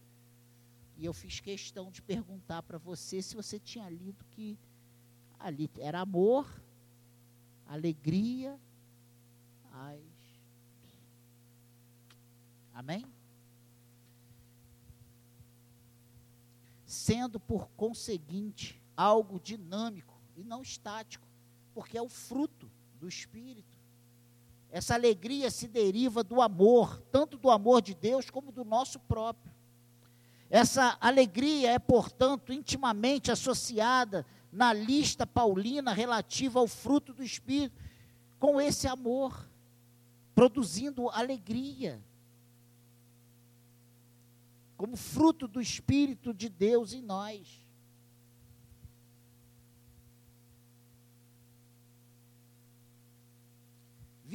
E 0.97 1.05
eu 1.05 1.13
fiz 1.13 1.41
questão 1.41 1.91
de 1.91 2.01
perguntar 2.01 2.63
para 2.63 2.79
você 2.79 3.21
se 3.21 3.37
você 3.37 3.59
tinha 3.59 3.89
lido 3.91 4.25
que 4.31 4.59
ali 5.39 5.69
era 5.79 6.01
amor, 6.01 6.49
alegria, 7.67 8.59
as... 9.71 10.01
Amém? 12.73 13.05
sendo 16.87 17.39
por 17.39 17.69
conseguinte 17.77 18.81
algo 18.97 19.39
dinâmico 19.41 20.19
e 20.37 20.43
não 20.43 20.63
estático, 20.63 21.26
porque 21.77 21.99
é 21.99 22.01
o 22.01 22.09
fruto 22.09 22.71
do 22.99 23.07
Espírito. 23.07 23.77
Essa 24.71 24.95
alegria 24.95 25.51
se 25.51 25.69
deriva 25.69 26.25
do 26.25 26.41
amor, 26.41 27.03
tanto 27.13 27.37
do 27.37 27.51
amor 27.51 27.83
de 27.83 27.95
Deus 27.95 28.31
como 28.31 28.51
do 28.51 28.65
nosso 28.65 28.99
próprio. 29.01 29.53
Essa 30.49 30.97
alegria 30.99 31.73
é, 31.73 31.79
portanto, 31.79 32.51
intimamente 32.51 33.31
associada 33.31 34.25
na 34.51 34.73
lista 34.73 35.27
paulina 35.27 35.93
relativa 35.93 36.59
ao 36.59 36.67
fruto 36.67 37.13
do 37.13 37.23
Espírito, 37.23 37.79
com 38.39 38.59
esse 38.59 38.89
amor, 38.89 39.47
produzindo 40.35 41.11
alegria, 41.11 42.03
como 44.79 44.97
fruto 44.97 45.47
do 45.47 45.61
Espírito 45.61 46.33
de 46.33 46.49
Deus 46.49 46.95
em 46.95 47.03
nós. 47.03 47.66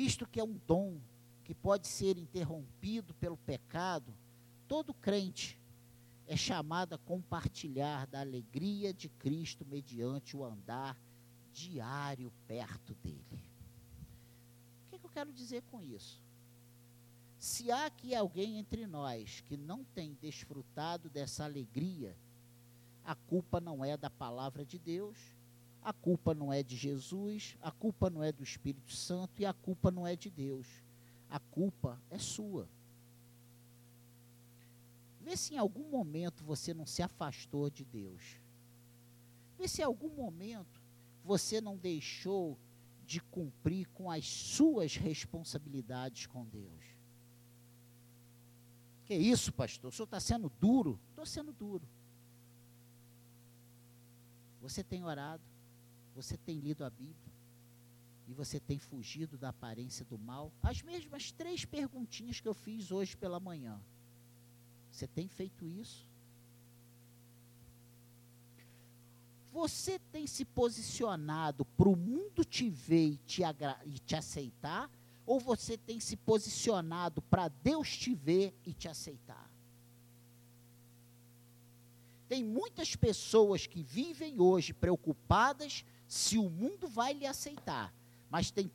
Visto 0.03 0.25
que 0.25 0.39
é 0.39 0.43
um 0.43 0.59
dom 0.65 0.99
que 1.43 1.53
pode 1.53 1.87
ser 1.87 2.17
interrompido 2.17 3.13
pelo 3.13 3.37
pecado, 3.37 4.11
todo 4.67 4.95
crente 4.95 5.59
é 6.25 6.35
chamado 6.35 6.95
a 6.95 6.97
compartilhar 6.97 8.07
da 8.07 8.19
alegria 8.19 8.91
de 8.91 9.09
Cristo 9.09 9.63
mediante 9.63 10.35
o 10.35 10.43
andar 10.43 10.99
diário 11.53 12.33
perto 12.47 12.95
dele. 12.95 13.43
O 14.87 14.89
que, 14.89 14.95
é 14.95 14.97
que 14.97 15.05
eu 15.05 15.11
quero 15.11 15.31
dizer 15.31 15.61
com 15.69 15.83
isso? 15.83 16.19
Se 17.37 17.69
há 17.69 17.85
aqui 17.85 18.15
alguém 18.15 18.57
entre 18.57 18.87
nós 18.87 19.41
que 19.41 19.55
não 19.55 19.83
tem 19.83 20.17
desfrutado 20.19 21.11
dessa 21.11 21.43
alegria, 21.43 22.17
a 23.03 23.13
culpa 23.13 23.61
não 23.61 23.85
é 23.85 23.95
da 23.95 24.09
palavra 24.09 24.65
de 24.65 24.79
Deus, 24.79 25.19
a 25.83 25.91
culpa 25.91 26.33
não 26.33 26.53
é 26.53 26.61
de 26.61 26.75
Jesus, 26.75 27.57
a 27.61 27.71
culpa 27.71 28.09
não 28.09 28.23
é 28.23 28.31
do 28.31 28.43
Espírito 28.43 28.91
Santo 28.91 29.41
e 29.41 29.45
a 29.45 29.53
culpa 29.53 29.89
não 29.89 30.05
é 30.05 30.15
de 30.15 30.29
Deus. 30.29 30.67
A 31.29 31.39
culpa 31.39 31.99
é 32.09 32.19
sua. 32.19 32.67
Vê 35.21 35.35
se 35.35 35.55
em 35.55 35.57
algum 35.57 35.89
momento 35.89 36.43
você 36.43 36.73
não 36.73 36.85
se 36.85 37.01
afastou 37.01 37.69
de 37.69 37.83
Deus. 37.85 38.37
Vê 39.57 39.67
se 39.67 39.81
em 39.81 39.85
algum 39.85 40.09
momento 40.09 40.81
você 41.23 41.61
não 41.61 41.77
deixou 41.77 42.57
de 43.05 43.19
cumprir 43.19 43.87
com 43.89 44.09
as 44.09 44.27
suas 44.27 44.95
responsabilidades 44.95 46.27
com 46.27 46.45
Deus. 46.45 46.85
Que 49.05 49.15
isso, 49.15 49.51
pastor? 49.51 49.89
O 49.89 49.91
senhor 49.91 50.05
está 50.05 50.19
sendo 50.19 50.49
duro? 50.59 50.99
Estou 51.09 51.25
sendo 51.25 51.51
duro. 51.51 51.87
Você 54.61 54.83
tem 54.83 55.03
orado, 55.03 55.43
você 56.15 56.37
tem 56.37 56.59
lido 56.59 56.83
a 56.83 56.89
Bíblia, 56.89 57.31
e 58.27 58.33
você 58.33 58.59
tem 58.59 58.79
fugido 58.79 59.37
da 59.37 59.49
aparência 59.49 60.05
do 60.05 60.17
mal? 60.17 60.51
As 60.63 60.81
mesmas 60.81 61.31
três 61.31 61.65
perguntinhas 61.65 62.39
que 62.39 62.47
eu 62.47 62.53
fiz 62.53 62.91
hoje 62.91 63.17
pela 63.17 63.39
manhã. 63.39 63.81
Você 64.91 65.05
tem 65.07 65.27
feito 65.27 65.65
isso? 65.65 66.07
Você 69.51 69.99
tem 69.99 70.25
se 70.25 70.45
posicionado 70.45 71.65
para 71.65 71.89
o 71.89 71.95
mundo 71.95 72.45
te 72.45 72.69
ver 72.69 73.09
e 73.09 73.17
te, 73.17 73.41
e 73.85 73.99
te 73.99 74.15
aceitar? 74.15 74.89
Ou 75.25 75.39
você 75.39 75.77
tem 75.77 75.99
se 75.99 76.15
posicionado 76.15 77.21
para 77.21 77.49
Deus 77.49 77.97
te 77.97 78.15
ver 78.15 78.55
e 78.65 78.73
te 78.73 78.87
aceitar? 78.87 79.51
Tem 82.29 82.45
muitas 82.45 82.95
pessoas 82.95 83.67
que 83.67 83.83
vivem 83.83 84.39
hoje 84.39 84.73
preocupadas 84.73 85.83
se 86.11 86.37
o 86.37 86.49
mundo 86.49 86.89
vai 86.89 87.13
lhe 87.13 87.25
aceitar, 87.25 87.93
mas 88.29 88.51
tem 88.51 88.69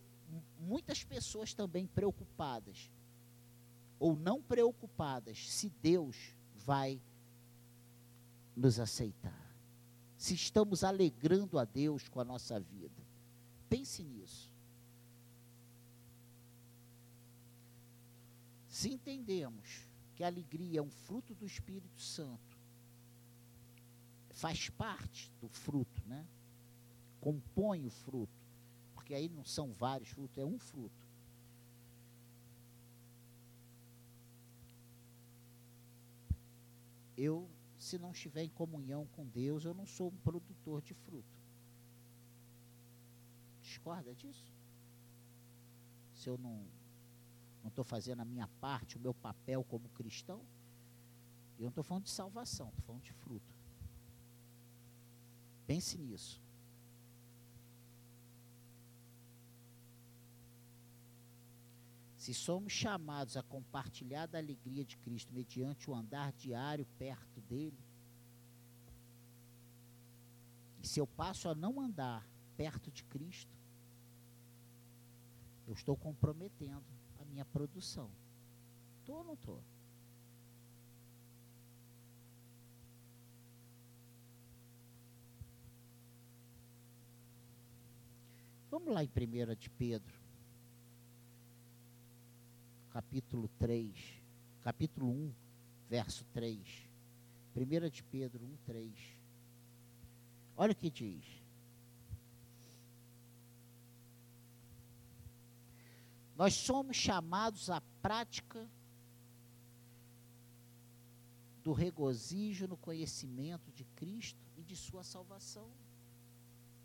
muitas 0.59 1.05
pessoas 1.05 1.53
também 1.53 1.87
preocupadas 1.87 2.90
ou 3.99 4.16
não 4.16 4.40
preocupadas 4.40 5.53
se 5.53 5.68
Deus 5.83 6.16
vai 6.55 6.99
nos 8.57 8.81
aceitar. 8.81 9.55
Se 10.16 10.33
estamos 10.33 10.83
alegrando 10.83 11.59
a 11.59 11.66
Deus 11.66 12.09
com 12.09 12.20
a 12.20 12.25
nossa 12.25 12.59
vida. 12.59 13.07
Pense 13.68 14.03
nisso. 14.03 14.51
Se 18.66 18.88
entendemos 18.88 19.87
que 20.14 20.25
a 20.25 20.29
alegria 20.29 20.79
é 20.79 20.83
um 20.83 20.88
fruto 20.90 21.35
do 21.35 21.44
Espírito 21.44 22.01
Santo, 22.01 22.59
faz 24.31 24.70
parte 24.70 25.31
do 25.38 25.51
fruto, 25.51 26.03
né? 26.07 26.27
Compõe 27.27 27.85
o 27.85 27.91
fruto, 27.91 28.39
porque 28.95 29.12
aí 29.15 29.29
não 29.29 29.45
são 29.45 29.73
vários 29.73 30.11
frutos, 30.11 30.39
é 30.39 30.45
um 30.45 30.59
fruto. 30.59 31.07
eu, 37.17 37.49
se 37.79 37.99
não 37.99 38.12
estiver 38.12 38.43
em 38.43 38.49
comunhão 38.49 39.07
com 39.07 39.27
Deus, 39.27 39.65
eu 39.65 39.73
não 39.73 39.87
sou 39.87 40.09
um 40.09 40.17
produtor 40.19 40.83
de 40.83 40.93
fruto. 40.95 41.37
Discorda 43.62 44.15
disso? 44.15 44.53
Se 46.15 46.29
eu 46.29 46.37
não 46.39 46.65
não 47.62 47.69
estou 47.71 47.85
fazendo 47.85 48.21
a 48.21 48.25
minha 48.25 48.47
parte, 48.61 48.97
o 48.97 49.01
meu 49.01 49.12
papel 49.12 49.65
como 49.65 49.89
cristão, 49.89 50.41
eu 51.59 51.62
não 51.62 51.71
estou 51.71 51.83
falando 51.83 52.05
de 52.05 52.11
salvação, 52.11 52.69
estou 52.69 52.85
falando 52.85 53.03
de 53.03 53.12
fruto. 53.12 53.53
Pense 55.67 55.99
nisso. 55.99 56.41
Se 62.27 62.35
somos 62.35 62.73
chamados 62.73 63.37
a 63.37 63.43
compartilhar 63.45 64.27
da 64.27 64.39
alegria 64.39 64.85
de 64.85 64.97
Cristo 64.97 65.33
mediante 65.33 65.89
o 65.89 65.95
andar 65.95 66.33
diário 66.33 66.85
perto 66.99 67.41
dele, 67.43 67.79
e 70.83 70.89
se 70.89 70.99
eu 70.99 71.07
passo 71.07 71.49
a 71.49 71.55
não 71.55 71.81
andar 71.81 72.29
perto 72.57 72.91
de 72.91 73.05
Cristo, 73.05 73.57
eu 75.69 75.73
estou 75.73 75.97
comprometendo 75.97 76.83
a 77.21 77.25
minha 77.27 77.45
produção. 77.45 78.11
Estou 78.99 79.19
ou 79.19 79.25
não 79.25 79.35
estou? 79.35 79.62
Vamos 88.69 88.93
lá 88.93 89.05
em 89.05 89.09
1 89.09 89.55
de 89.55 89.71
Pedro 89.71 90.26
capítulo 92.97 93.47
3, 93.59 93.95
capítulo 94.63 95.11
1, 95.11 95.35
verso 95.87 96.25
3. 96.33 96.59
1 97.55 97.91
de 97.91 98.03
Pedro 98.03 98.43
1, 98.43 98.57
3. 98.65 98.91
Olha 100.57 100.73
o 100.73 100.75
que 100.75 100.89
diz. 100.89 101.23
Nós 106.39 106.55
somos 106.55 106.97
chamados 106.97 107.69
à 107.69 107.83
prática 108.01 108.67
do 111.63 111.75
regozijo 111.75 112.67
no 112.67 112.79
conhecimento 112.79 113.71
de 113.73 113.85
Cristo 113.95 114.41
e 114.57 114.63
de 114.63 114.75
sua 114.75 115.05
salvação. 115.05 115.69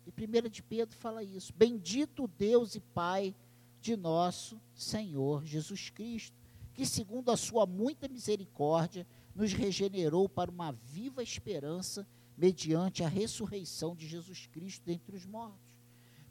E 0.06 0.10
1 0.10 0.50
de 0.50 0.62
Pedro 0.62 0.94
fala 0.94 1.24
isso. 1.24 1.54
Bendito 1.54 2.28
Deus 2.28 2.74
e 2.74 2.80
Pai 2.80 3.34
de 3.82 3.96
nosso 3.96 4.60
Senhor 4.74 5.44
Jesus 5.44 5.90
Cristo, 5.90 6.40
que, 6.72 6.86
segundo 6.86 7.30
a 7.30 7.36
sua 7.36 7.66
muita 7.66 8.08
misericórdia, 8.08 9.06
nos 9.34 9.52
regenerou 9.52 10.28
para 10.28 10.50
uma 10.50 10.72
viva 10.72 11.22
esperança 11.22 12.06
mediante 12.38 13.02
a 13.02 13.08
ressurreição 13.08 13.94
de 13.94 14.06
Jesus 14.06 14.46
Cristo 14.46 14.84
dentre 14.86 15.16
os 15.16 15.26
mortos, 15.26 15.74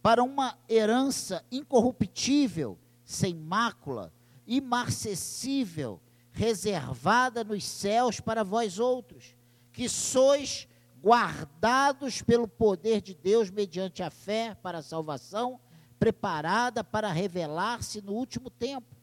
para 0.01 0.23
uma 0.23 0.57
herança 0.67 1.45
incorruptível, 1.51 2.79
sem 3.03 3.35
mácula, 3.35 4.11
imarcessível, 4.47 6.01
reservada 6.31 7.43
nos 7.43 7.65
céus 7.65 8.19
para 8.19 8.43
vós 8.43 8.79
outros, 8.79 9.35
que 9.73 9.89
sois 9.89 10.67
guardados 11.03 12.21
pelo 12.21 12.47
poder 12.47 13.01
de 13.01 13.13
Deus 13.13 13.49
mediante 13.49 14.01
a 14.01 14.09
fé 14.09 14.55
para 14.55 14.77
a 14.77 14.83
salvação 14.83 15.59
preparada 16.01 16.83
para 16.83 17.11
revelar-se 17.11 18.01
no 18.01 18.13
último 18.13 18.49
tempo. 18.49 18.95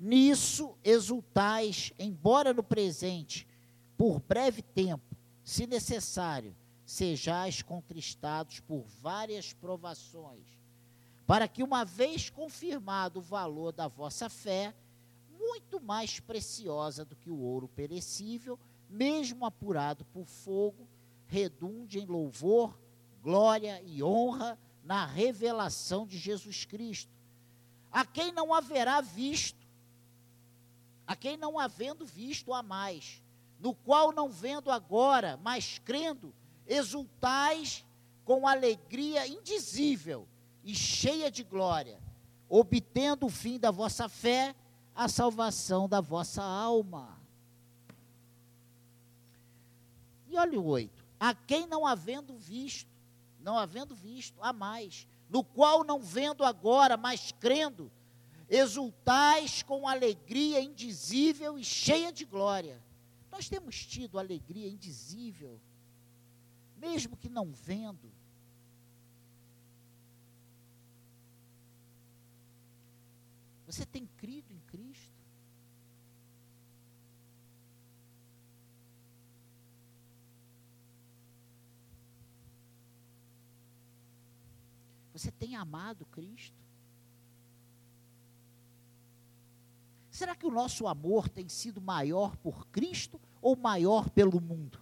Nisso 0.00 0.74
exultais, 0.82 1.92
embora 1.98 2.54
no 2.54 2.62
presente, 2.62 3.46
por 3.98 4.18
breve 4.20 4.62
tempo, 4.62 5.14
se 5.44 5.66
necessário, 5.66 6.56
sejais 6.86 7.60
contristados 7.60 8.60
por 8.60 8.82
várias 9.02 9.52
provações, 9.52 10.46
para 11.26 11.46
que, 11.46 11.62
uma 11.62 11.84
vez 11.84 12.30
confirmado 12.30 13.18
o 13.18 13.22
valor 13.22 13.70
da 13.70 13.86
vossa 13.86 14.30
fé, 14.30 14.74
muito 15.38 15.78
mais 15.78 16.18
preciosa 16.18 17.04
do 17.04 17.14
que 17.14 17.28
o 17.28 17.38
ouro 17.38 17.68
perecível, 17.68 18.58
mesmo 18.88 19.44
apurado 19.44 20.02
por 20.06 20.24
fogo, 20.24 20.88
redunde 21.26 21.98
em 21.98 22.06
louvor, 22.06 22.74
glória 23.22 23.82
e 23.84 24.02
honra 24.02 24.58
na 24.86 25.04
revelação 25.04 26.06
de 26.06 26.16
Jesus 26.16 26.64
Cristo, 26.64 27.12
a 27.90 28.06
quem 28.06 28.30
não 28.30 28.54
haverá 28.54 29.00
visto, 29.00 29.66
a 31.04 31.16
quem 31.16 31.36
não 31.36 31.58
havendo 31.58 32.06
visto 32.06 32.54
a 32.54 32.62
mais, 32.62 33.20
no 33.58 33.74
qual 33.74 34.12
não 34.12 34.30
vendo 34.30 34.70
agora, 34.70 35.36
mas 35.42 35.80
crendo, 35.84 36.32
exultais 36.66 37.84
com 38.24 38.46
alegria 38.46 39.26
indizível 39.26 40.28
e 40.62 40.72
cheia 40.72 41.30
de 41.30 41.42
glória, 41.42 42.00
obtendo 42.48 43.26
o 43.26 43.30
fim 43.30 43.58
da 43.58 43.72
vossa 43.72 44.08
fé, 44.08 44.54
a 44.94 45.08
salvação 45.08 45.88
da 45.88 46.00
vossa 46.00 46.42
alma. 46.42 47.18
E 50.28 50.36
olha 50.36 50.60
o 50.60 50.64
oito. 50.66 51.04
A 51.18 51.34
quem 51.34 51.66
não 51.66 51.86
havendo 51.86 52.36
visto, 52.36 52.95
não 53.46 53.56
havendo 53.56 53.94
visto, 53.94 54.42
a 54.42 54.52
mais, 54.52 55.06
no 55.30 55.44
qual 55.44 55.84
não 55.84 56.00
vendo 56.00 56.42
agora, 56.42 56.96
mas 56.96 57.30
crendo, 57.30 57.92
exultais 58.50 59.62
com 59.62 59.86
alegria 59.86 60.60
indizível 60.60 61.56
e 61.56 61.62
cheia 61.62 62.12
de 62.12 62.24
glória. 62.24 62.82
Nós 63.30 63.48
temos 63.48 63.86
tido 63.86 64.18
alegria 64.18 64.68
indizível, 64.68 65.60
mesmo 66.76 67.16
que 67.16 67.28
não 67.28 67.52
vendo. 67.52 68.12
Você 73.64 73.86
tem 73.86 74.08
crido 74.16 74.52
em 74.52 74.58
Cristo? 74.66 75.15
Você 85.16 85.30
tem 85.30 85.56
amado 85.56 86.04
Cristo? 86.04 86.62
Será 90.10 90.36
que 90.36 90.44
o 90.44 90.50
nosso 90.50 90.86
amor 90.86 91.26
tem 91.26 91.48
sido 91.48 91.80
maior 91.80 92.36
por 92.36 92.66
Cristo 92.66 93.18
ou 93.40 93.56
maior 93.56 94.10
pelo 94.10 94.38
mundo? 94.42 94.78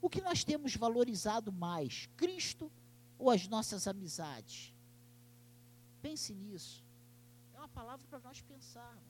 O 0.00 0.08
que 0.08 0.22
nós 0.22 0.44
temos 0.44 0.74
valorizado 0.76 1.52
mais, 1.52 2.08
Cristo 2.16 2.72
ou 3.18 3.28
as 3.28 3.46
nossas 3.46 3.86
amizades? 3.86 4.74
Pense 6.00 6.34
nisso. 6.34 6.82
É 7.52 7.58
uma 7.58 7.68
palavra 7.68 8.06
para 8.08 8.20
nós 8.20 8.40
pensarmos. 8.40 9.04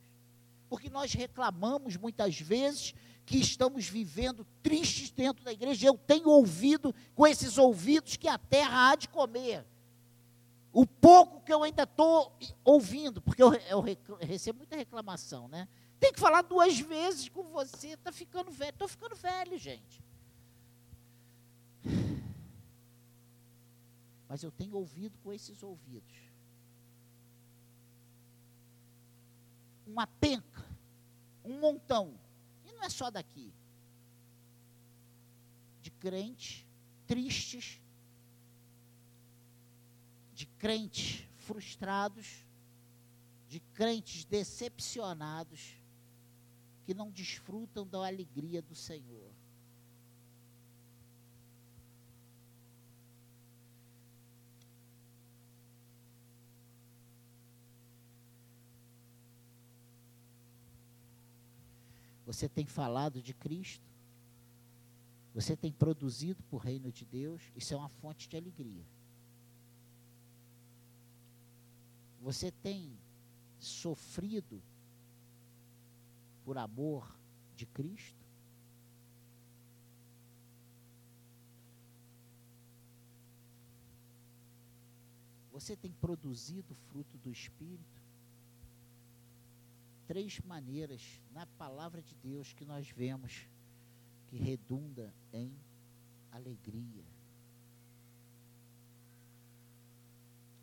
Porque 0.69 0.91
nós 0.91 1.13
reclamamos 1.13 1.97
muitas 1.97 2.41
vezes 2.41 2.93
que 3.29 3.37
estamos 3.37 3.87
vivendo 3.87 4.43
tristes 4.63 5.11
dentro 5.11 5.45
da 5.45 5.53
igreja. 5.53 5.87
Eu 5.87 5.99
tenho 5.99 6.31
ouvido 6.31 6.95
com 7.15 7.27
esses 7.27 7.59
ouvidos 7.59 8.17
que 8.17 8.27
a 8.27 8.39
terra 8.39 8.91
há 8.91 8.97
de 8.97 9.07
comer. 9.07 9.67
O 10.73 10.87
pouco 10.87 11.43
que 11.43 11.53
eu 11.53 11.63
ainda 11.63 11.83
estou 11.83 12.35
ouvindo, 12.65 13.21
porque 13.21 13.43
eu, 13.43 13.53
eu 13.53 13.85
recebo 14.19 14.61
muita 14.61 14.77
reclamação, 14.77 15.47
né? 15.47 15.69
Tem 16.01 16.11
que 16.11 16.19
falar 16.19 16.41
duas 16.41 16.81
vezes 16.81 17.29
com 17.29 17.43
você, 17.43 17.89
está 17.89 18.11
ficando 18.11 18.51
velho. 18.51 18.71
Estou 18.71 18.89
ficando 18.89 19.15
velho, 19.15 19.59
gente. 19.59 20.03
Mas 24.27 24.43
eu 24.43 24.51
tenho 24.51 24.75
ouvido 24.75 25.19
com 25.19 25.35
esses 25.35 25.63
ouvidos. 25.63 26.17
Uma 29.87 30.07
penca, 30.07 30.65
um 31.45 31.61
montão 31.61 32.19
não 32.79 32.85
é 32.85 32.89
só 32.89 33.11
daqui. 33.11 33.53
De 35.83 35.91
crentes 35.91 36.65
tristes, 37.07 37.81
de 40.35 40.47
crentes 40.47 41.27
frustrados, 41.39 42.45
de 43.49 43.61
crentes 43.73 44.25
decepcionados, 44.27 45.81
que 46.85 46.93
não 46.93 47.11
desfrutam 47.11 47.87
da 47.87 48.07
alegria 48.07 48.61
do 48.61 48.75
Senhor. 48.75 49.28
Você 62.29 62.47
tem 62.47 62.67
falado 62.67 63.23
de 63.23 63.33
Cristo? 63.33 63.89
Você 65.35 65.57
tem 65.57 65.73
produzido 65.73 66.43
para 66.43 66.57
o 66.57 66.59
reino 66.59 66.93
de 66.93 67.07
Deus? 67.07 67.41
Isso 67.57 67.73
é 67.73 67.77
uma 67.79 67.89
fonte 67.89 68.29
de 68.29 68.37
alegria. 68.37 68.85
Você 72.21 72.51
tem 72.51 72.99
sofrido 73.59 74.63
por 76.45 76.59
amor 76.59 77.19
de 77.57 77.65
Cristo? 77.65 78.23
Você 85.51 85.75
tem 85.75 85.93
produzido 85.93 86.75
fruto 86.75 87.17
do 87.17 87.33
Espírito? 87.33 87.98
Três 90.09 90.41
maneiras 90.41 91.21
na 91.33 91.47
palavra 91.47 92.03
de 92.03 92.15
Deus 92.15 92.55
que 92.55 92.65
nós 92.65 92.89
vemos 92.89 93.47
que 94.27 94.39
redunda 94.39 95.15
em 95.33 95.55
alegria. 96.33 97.05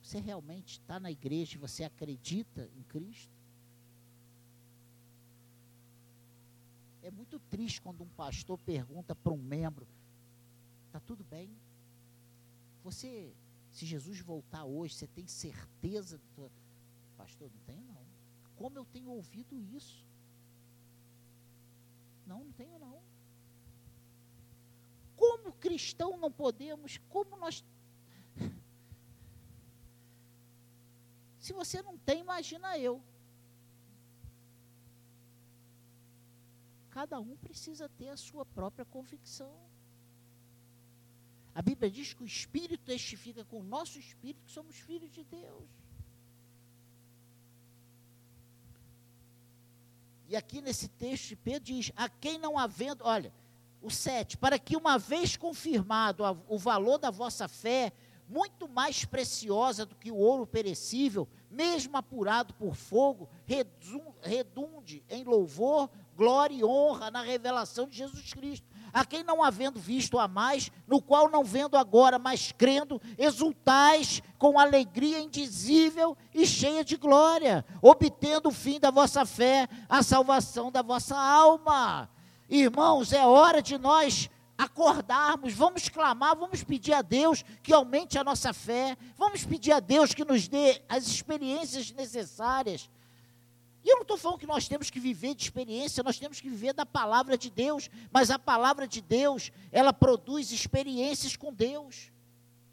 Você 0.02 0.20
realmente 0.20 0.80
está 0.80 1.00
na 1.00 1.12
igreja 1.12 1.56
e 1.56 1.60
você 1.60 1.84
acredita 1.84 2.70
em 2.76 2.84
Cristo? 2.84 3.34
É 7.04 7.12
muito 7.12 7.40
triste 7.40 7.80
quando 7.82 8.04
um 8.04 8.10
pastor 8.10 8.58
pergunta 8.58 9.16
para 9.16 9.32
um 9.32 9.38
membro: 9.38 9.88
está 10.88 11.00
tudo 11.00 11.24
bem? 11.24 11.56
Você, 12.84 13.32
se 13.72 13.86
Jesus 13.86 14.20
voltar 14.22 14.64
hoje, 14.64 14.96
você 14.96 15.08
tem 15.08 15.28
certeza? 15.28 16.20
Do... 16.36 16.52
Pastor, 17.16 17.52
não 17.52 17.62
tenho 17.62 17.84
não. 17.84 18.05
Como 18.56 18.78
eu 18.78 18.86
tenho 18.86 19.10
ouvido 19.10 19.60
isso? 19.60 20.06
Não, 22.26 22.44
não 22.44 22.52
tenho 22.54 22.80
não. 22.80 23.02
Como 25.15 25.54
cristão 25.54 26.18
não 26.18 26.32
podemos, 26.32 26.98
como 27.10 27.38
nós. 27.38 27.63
Se 31.39 31.54
você 31.54 31.82
não 31.82 31.98
tem, 31.98 32.22
imagina 32.22 32.78
eu. 32.78 33.02
Cada 36.89 37.20
um 37.20 37.36
precisa 37.36 37.89
ter 37.89 38.10
a 38.10 38.18
sua 38.18 38.46
própria 38.46 38.86
convicção. 38.86 39.54
A 41.54 41.62
Bíblia 41.62 41.89
diz 41.91 42.13
que 42.13 42.24
o 42.24 42.26
Espírito 42.26 42.84
testifica 42.84 43.44
com 43.46 43.60
o 43.60 43.63
nosso 43.63 44.00
Espírito 44.00 44.44
que 44.46 44.52
somos 44.52 44.78
filhos 44.78 45.12
de 45.12 45.24
Deus. 45.24 45.70
E 50.28 50.36
aqui 50.36 50.61
nesse 50.61 50.88
texto 50.88 51.36
Pedro 51.38 51.63
diz: 51.63 51.91
a 51.95 52.09
quem 52.09 52.38
não 52.38 52.57
havendo, 52.57 53.03
olha, 53.03 53.34
o 53.82 53.89
7, 53.89 54.38
para 54.38 54.57
que 54.57 54.76
uma 54.76 54.97
vez 54.97 55.38
confirmado 55.38 56.23
o 56.47 56.57
valor 56.57 56.97
da 56.97 57.11
vossa 57.11 57.47
fé, 57.47 57.93
muito 58.28 58.67
mais 58.67 59.05
preciosa 59.05 59.86
do 59.86 59.95
que 59.95 60.11
o 60.11 60.17
ouro 60.17 60.47
perecível, 60.47 61.28
mesmo 61.51 61.95
apurado 61.95 62.53
por 62.55 62.76
fogo, 62.76 63.30
redunde 64.21 65.03
em 65.09 65.23
louvor, 65.23 65.89
glória 66.15 66.55
e 66.55 66.63
honra 66.63 67.11
na 67.11 67.21
revelação 67.21 67.88
de 67.88 67.97
Jesus 67.97 68.34
Cristo 68.34 68.67
a 68.96 69.04
quem 69.04 69.26
não 69.26 69.43
havendo 69.43 69.78
visto 69.78 70.18
a 70.18 70.26
mais, 70.26 70.72
no 70.88 71.02
qual 71.02 71.30
não 71.30 71.43
vendo 71.43 71.76
agora, 71.76 72.18
mas 72.18 72.54
crendo, 72.58 73.02
exultais 73.18 74.24
com 74.38 74.58
alegria 74.58 75.20
indizível 75.20 76.16
e 76.34 76.48
cheia 76.48 76.82
de 76.82 76.96
glória, 76.96 77.66
obtendo 77.82 78.48
o 78.48 78.54
fim 78.54 78.80
da 78.80 78.89
vossa 78.89 79.26
fé, 79.26 79.68
a 79.89 80.02
salvação 80.02 80.72
da 80.72 80.82
vossa 80.82 81.14
alma. 81.14 82.10
Irmãos, 82.50 83.12
é 83.12 83.26
hora 83.26 83.62
de 83.62 83.78
nós 83.78 84.30
acordarmos, 84.58 85.52
vamos 85.52 85.89
clamar, 85.89 86.34
vamos 86.38 86.64
pedir 86.64 86.93
a 86.93 87.02
Deus 87.02 87.43
que 87.62 87.74
aumente 87.74 88.18
a 88.18 88.24
nossa 88.24 88.54
fé, 88.54 88.96
vamos 89.18 89.43
pedir 89.43 89.74
a 89.74 89.82
Deus 89.82 90.14
que 90.14 90.24
nos 90.24 90.48
dê 90.48 90.82
as 90.88 91.06
experiências 91.06 91.91
necessárias 91.91 92.89
e 93.86 93.90
eu 93.90 93.98
não 93.98 94.02
estou 94.02 94.18
falando 94.18 94.40
que 94.40 94.48
nós 94.48 94.68
temos 94.68 94.90
que 94.90 95.00
viver 95.00 95.36
de 95.36 95.44
experiência, 95.44 96.02
nós 96.02 96.18
temos 96.18 96.42
que 96.42 96.50
viver 96.50 96.74
da 96.74 96.88
palavra 96.88 97.38
de 97.38 97.52
Deus, 97.52 97.88
mas 98.12 98.32
a 98.32 98.40
palavra 98.40 98.88
de 98.88 99.00
Deus, 99.00 99.52
ela 99.72 99.94
produz 99.94 100.52
experiências 100.52 101.38
com 101.38 101.54
Deus. 101.54 102.12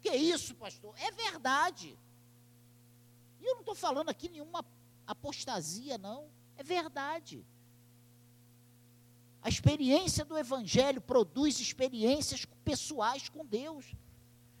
Que 0.01 0.09
é 0.09 0.15
isso, 0.15 0.55
pastor? 0.55 0.95
É 0.97 1.11
verdade. 1.11 1.95
E 3.39 3.45
eu 3.45 3.53
não 3.53 3.59
estou 3.59 3.75
falando 3.75 4.09
aqui 4.09 4.27
nenhuma 4.27 4.65
apostasia, 5.05 5.99
não. 5.99 6.31
É 6.57 6.63
verdade. 6.63 7.45
experiência 9.47 10.25
do 10.25 10.35
Evangelho 10.35 10.99
produz 10.99 11.59
experiências 11.59 12.43
pessoais 12.65 13.29
com 13.29 13.45
Deus. 13.45 13.93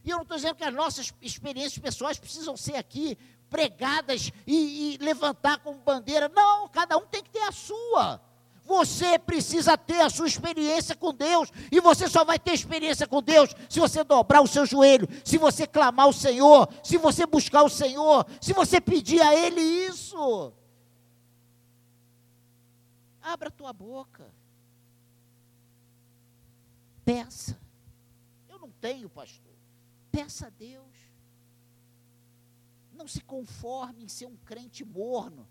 E 0.03 0.09
eu 0.09 0.17
não 0.17 0.23
estou 0.23 0.37
dizendo 0.37 0.55
que 0.55 0.63
as 0.63 0.73
nossas 0.73 1.13
experiências 1.21 1.77
pessoais 1.77 2.19
precisam 2.19 2.57
ser 2.57 2.75
aqui 2.75 3.17
pregadas 3.49 4.31
e, 4.45 4.95
e 4.95 4.97
levantar 4.97 5.59
como 5.59 5.77
bandeira. 5.79 6.27
Não, 6.29 6.67
cada 6.67 6.97
um 6.97 7.05
tem 7.05 7.23
que 7.23 7.29
ter 7.29 7.43
a 7.43 7.51
sua. 7.51 8.21
Você 8.65 9.19
precisa 9.19 9.77
ter 9.77 10.01
a 10.01 10.09
sua 10.09 10.27
experiência 10.27 10.95
com 10.95 11.13
Deus. 11.13 11.49
E 11.71 11.79
você 11.79 12.09
só 12.09 12.23
vai 12.25 12.39
ter 12.39 12.53
experiência 12.53 13.05
com 13.05 13.21
Deus 13.21 13.53
se 13.69 13.79
você 13.79 14.03
dobrar 14.03 14.41
o 14.41 14.47
seu 14.47 14.65
joelho, 14.65 15.07
se 15.23 15.37
você 15.37 15.67
clamar 15.67 16.07
o 16.07 16.13
Senhor, 16.13 16.67
se 16.83 16.97
você 16.97 17.25
buscar 17.25 17.63
o 17.63 17.69
Senhor, 17.69 18.25
se 18.41 18.53
você 18.53 18.81
pedir 18.81 19.21
a 19.21 19.35
Ele 19.35 19.61
isso. 19.61 20.53
Abra 23.21 23.49
a 23.49 23.51
tua 23.51 23.71
boca. 23.71 24.33
Peça. 27.05 27.57
Eu 28.49 28.59
não 28.59 28.71
tenho, 28.81 29.09
pastor. 29.09 29.52
Peça 30.13 30.45
a 30.45 30.49
Deus. 30.51 30.95
Não 32.93 33.07
se 33.07 33.19
conforme 33.21 34.03
em 34.03 34.07
ser 34.07 34.27
um 34.27 34.37
crente 34.37 34.85
morno. 34.85 35.47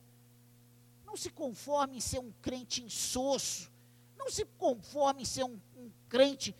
Não 1.04 1.16
se 1.16 1.30
conforme 1.30 1.96
em 1.96 2.00
ser 2.00 2.20
um 2.20 2.30
crente 2.40 2.80
insosso. 2.80 3.72
Não 4.16 4.30
se 4.30 4.44
conforme 4.44 5.22
em 5.22 5.24
ser 5.24 5.42
um, 5.42 5.58
um 5.76 5.90
crente, 6.08 6.54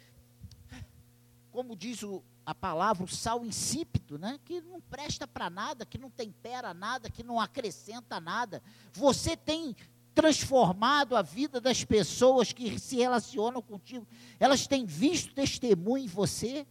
como 1.53 1.77
diz 1.77 2.03
o, 2.03 2.25
a 2.45 2.53
palavra, 2.53 3.05
o 3.05 3.09
sal 3.09 3.45
insípido, 3.45 4.19
né? 4.19 4.41
que 4.45 4.61
não 4.61 4.81
presta 4.81 5.29
para 5.29 5.49
nada, 5.49 5.87
que 5.87 5.97
não 5.97 6.11
tempera 6.11 6.75
nada, 6.75 7.09
que 7.09 7.23
não 7.23 7.39
acrescenta 7.39 8.19
nada. 8.19 8.61
Você 8.93 9.37
tem 9.37 9.77
transformado 10.13 11.15
a 11.15 11.23
vida 11.23 11.61
das 11.61 11.85
pessoas 11.85 12.53
que 12.53 12.81
se 12.81 12.97
relacionam 12.97 13.63
contigo. 13.63 14.09
Elas 14.41 14.67
têm 14.67 14.85
visto 14.85 15.33
testemunho 15.33 16.05
em 16.05 16.09
você. 16.09 16.67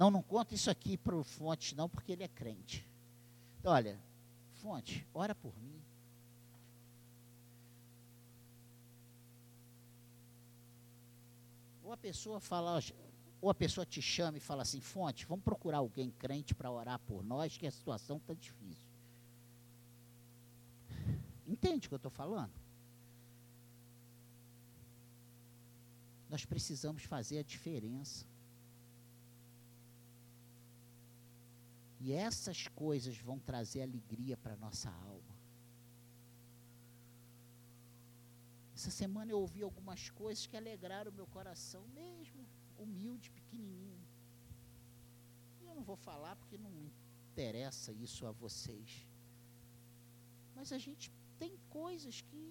Não, 0.00 0.10
não 0.10 0.22
conta 0.22 0.54
isso 0.54 0.70
aqui 0.70 0.96
para 0.96 1.14
o 1.14 1.22
Fonte, 1.22 1.76
não, 1.76 1.86
porque 1.86 2.12
ele 2.12 2.22
é 2.22 2.28
crente. 2.28 2.88
Então, 3.58 3.70
olha, 3.70 4.00
Fonte, 4.54 5.06
ora 5.12 5.34
por 5.34 5.54
mim. 5.60 5.78
Ou 11.82 11.92
a 11.92 11.98
pessoa 11.98 12.40
fala, 12.40 12.80
ou 13.42 13.50
a 13.50 13.54
pessoa 13.54 13.84
te 13.84 14.00
chama 14.00 14.38
e 14.38 14.40
fala 14.40 14.62
assim, 14.62 14.80
Fonte, 14.80 15.26
vamos 15.26 15.44
procurar 15.44 15.76
alguém 15.76 16.10
crente 16.12 16.54
para 16.54 16.70
orar 16.70 16.98
por 17.00 17.22
nós, 17.22 17.58
que 17.58 17.66
a 17.66 17.70
situação 17.70 18.16
está 18.16 18.32
difícil. 18.32 18.88
Entende 21.46 21.86
o 21.86 21.90
que 21.90 21.94
eu 21.94 21.96
estou 21.96 22.10
falando? 22.10 22.54
Nós 26.30 26.46
precisamos 26.46 27.02
fazer 27.02 27.40
a 27.40 27.42
diferença. 27.42 28.24
E 32.00 32.12
essas 32.12 32.66
coisas 32.68 33.16
vão 33.18 33.38
trazer 33.38 33.82
alegria 33.82 34.36
para 34.36 34.56
nossa 34.56 34.90
alma. 34.90 35.34
Essa 38.74 38.90
semana 38.90 39.30
eu 39.30 39.38
ouvi 39.38 39.62
algumas 39.62 40.08
coisas 40.08 40.46
que 40.46 40.56
alegraram 40.56 41.10
o 41.10 41.14
meu 41.14 41.26
coração, 41.26 41.86
mesmo 41.88 42.46
humilde, 42.78 43.30
pequenininho. 43.30 44.00
E 45.60 45.66
eu 45.66 45.74
não 45.74 45.82
vou 45.82 45.96
falar 45.96 46.34
porque 46.36 46.56
não 46.56 46.72
interessa 47.30 47.92
isso 47.92 48.26
a 48.26 48.32
vocês. 48.32 49.06
Mas 50.54 50.72
a 50.72 50.78
gente 50.78 51.12
tem 51.38 51.58
coisas 51.68 52.22
que 52.22 52.42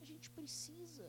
a 0.00 0.04
gente 0.04 0.28
precisa 0.30 1.08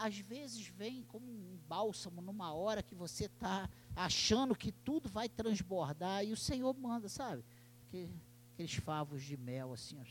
às 0.00 0.18
vezes 0.18 0.66
vem 0.66 1.02
como 1.04 1.30
um 1.30 1.58
bálsamo 1.68 2.22
numa 2.22 2.54
hora 2.54 2.82
que 2.82 2.94
você 2.94 3.26
está 3.26 3.68
achando 3.94 4.54
que 4.54 4.72
tudo 4.72 5.08
vai 5.08 5.28
transbordar 5.28 6.24
e 6.24 6.32
o 6.32 6.36
Senhor 6.36 6.76
manda, 6.76 7.08
sabe? 7.08 7.44
Que, 7.90 8.08
aqueles 8.52 8.74
favos 8.74 9.22
de 9.22 9.36
mel 9.36 9.72
assim. 9.72 10.02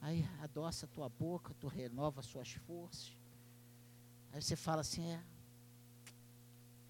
Aí 0.00 0.24
adoça 0.40 0.86
a 0.86 0.88
tua 0.88 1.08
boca, 1.08 1.54
tu 1.60 1.66
renova 1.66 2.20
as 2.20 2.26
suas 2.26 2.52
forças. 2.52 3.16
Aí 4.32 4.40
você 4.40 4.54
fala 4.54 4.82
assim, 4.82 5.04
é, 5.10 5.22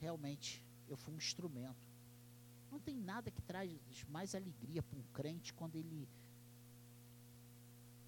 realmente, 0.01 0.63
eu 0.89 0.97
fui 0.97 1.15
um 1.15 1.17
instrumento. 1.17 1.89
Não 2.71 2.79
tem 2.79 2.97
nada 2.97 3.31
que 3.31 3.41
traz 3.41 3.71
mais 4.09 4.35
alegria 4.35 4.83
para 4.83 4.99
um 4.99 5.03
crente 5.15 5.55
quando 5.55 5.77
ele 5.77 6.09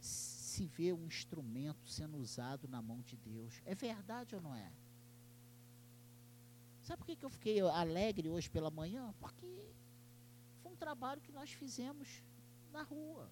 se 0.00 0.66
vê 0.66 0.92
um 0.92 1.06
instrumento 1.06 1.88
sendo 1.88 2.18
usado 2.18 2.68
na 2.68 2.82
mão 2.82 3.00
de 3.00 3.16
Deus. 3.16 3.62
É 3.64 3.74
verdade 3.74 4.34
ou 4.34 4.42
não 4.42 4.54
é? 4.54 4.70
Sabe 6.90 6.98
por 6.98 7.06
que, 7.06 7.14
que 7.14 7.24
eu 7.24 7.30
fiquei 7.30 7.60
alegre 7.60 8.28
hoje 8.28 8.50
pela 8.50 8.68
manhã? 8.68 9.14
Porque 9.20 9.46
foi 10.60 10.72
um 10.72 10.74
trabalho 10.74 11.20
que 11.20 11.30
nós 11.30 11.52
fizemos 11.52 12.20
na 12.72 12.82
rua. 12.82 13.30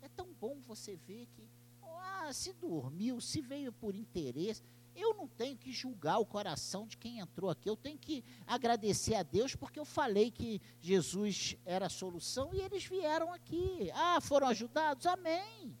É 0.00 0.08
tão 0.08 0.32
bom 0.32 0.60
você 0.60 0.96
ver 0.96 1.28
que, 1.28 1.48
ah, 1.80 2.32
se 2.32 2.52
dormiu, 2.52 3.20
se 3.20 3.40
veio 3.40 3.72
por 3.72 3.94
interesse. 3.94 4.64
Eu 4.96 5.14
não 5.14 5.28
tenho 5.28 5.56
que 5.56 5.70
julgar 5.70 6.18
o 6.18 6.26
coração 6.26 6.84
de 6.84 6.96
quem 6.96 7.20
entrou 7.20 7.48
aqui. 7.48 7.70
Eu 7.70 7.76
tenho 7.76 7.96
que 7.96 8.24
agradecer 8.48 9.14
a 9.14 9.22
Deus 9.22 9.54
porque 9.54 9.78
eu 9.78 9.84
falei 9.84 10.32
que 10.32 10.60
Jesus 10.80 11.56
era 11.64 11.86
a 11.86 11.88
solução 11.88 12.52
e 12.52 12.58
eles 12.58 12.84
vieram 12.84 13.32
aqui. 13.32 13.92
Ah, 13.94 14.20
foram 14.20 14.48
ajudados? 14.48 15.06
Amém. 15.06 15.78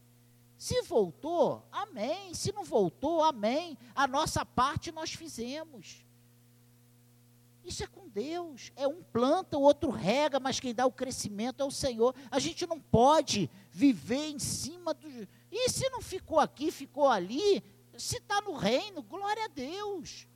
Se 0.56 0.82
voltou, 0.82 1.66
amém. 1.72 2.32
Se 2.32 2.52
não 2.52 2.62
voltou, 2.62 3.24
amém. 3.24 3.76
A 3.92 4.06
nossa 4.06 4.46
parte 4.46 4.92
nós 4.92 5.12
fizemos. 5.12 6.06
Isso 7.64 7.82
é 7.84 7.86
com 7.86 8.08
Deus. 8.08 8.72
É 8.76 8.86
um 8.86 9.02
planta, 9.02 9.56
o 9.56 9.62
outro 9.62 9.90
rega, 9.90 10.40
mas 10.40 10.60
quem 10.60 10.74
dá 10.74 10.86
o 10.86 10.92
crescimento 10.92 11.62
é 11.62 11.64
o 11.64 11.70
Senhor. 11.70 12.14
A 12.30 12.38
gente 12.38 12.66
não 12.66 12.80
pode 12.80 13.50
viver 13.70 14.30
em 14.30 14.38
cima 14.38 14.92
do. 14.94 15.08
E 15.50 15.68
se 15.68 15.88
não 15.90 16.00
ficou 16.00 16.40
aqui, 16.40 16.70
ficou 16.70 17.08
ali, 17.08 17.62
se 17.96 18.16
está 18.16 18.40
no 18.40 18.54
reino, 18.54 19.02
glória 19.02 19.44
a 19.44 19.48
Deus. 19.48 20.26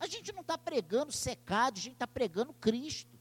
A 0.00 0.06
gente 0.06 0.32
não 0.32 0.40
está 0.40 0.58
pregando 0.58 1.12
secado, 1.12 1.78
a 1.78 1.82
gente 1.82 1.94
está 1.94 2.06
pregando 2.06 2.52
Cristo. 2.54 3.18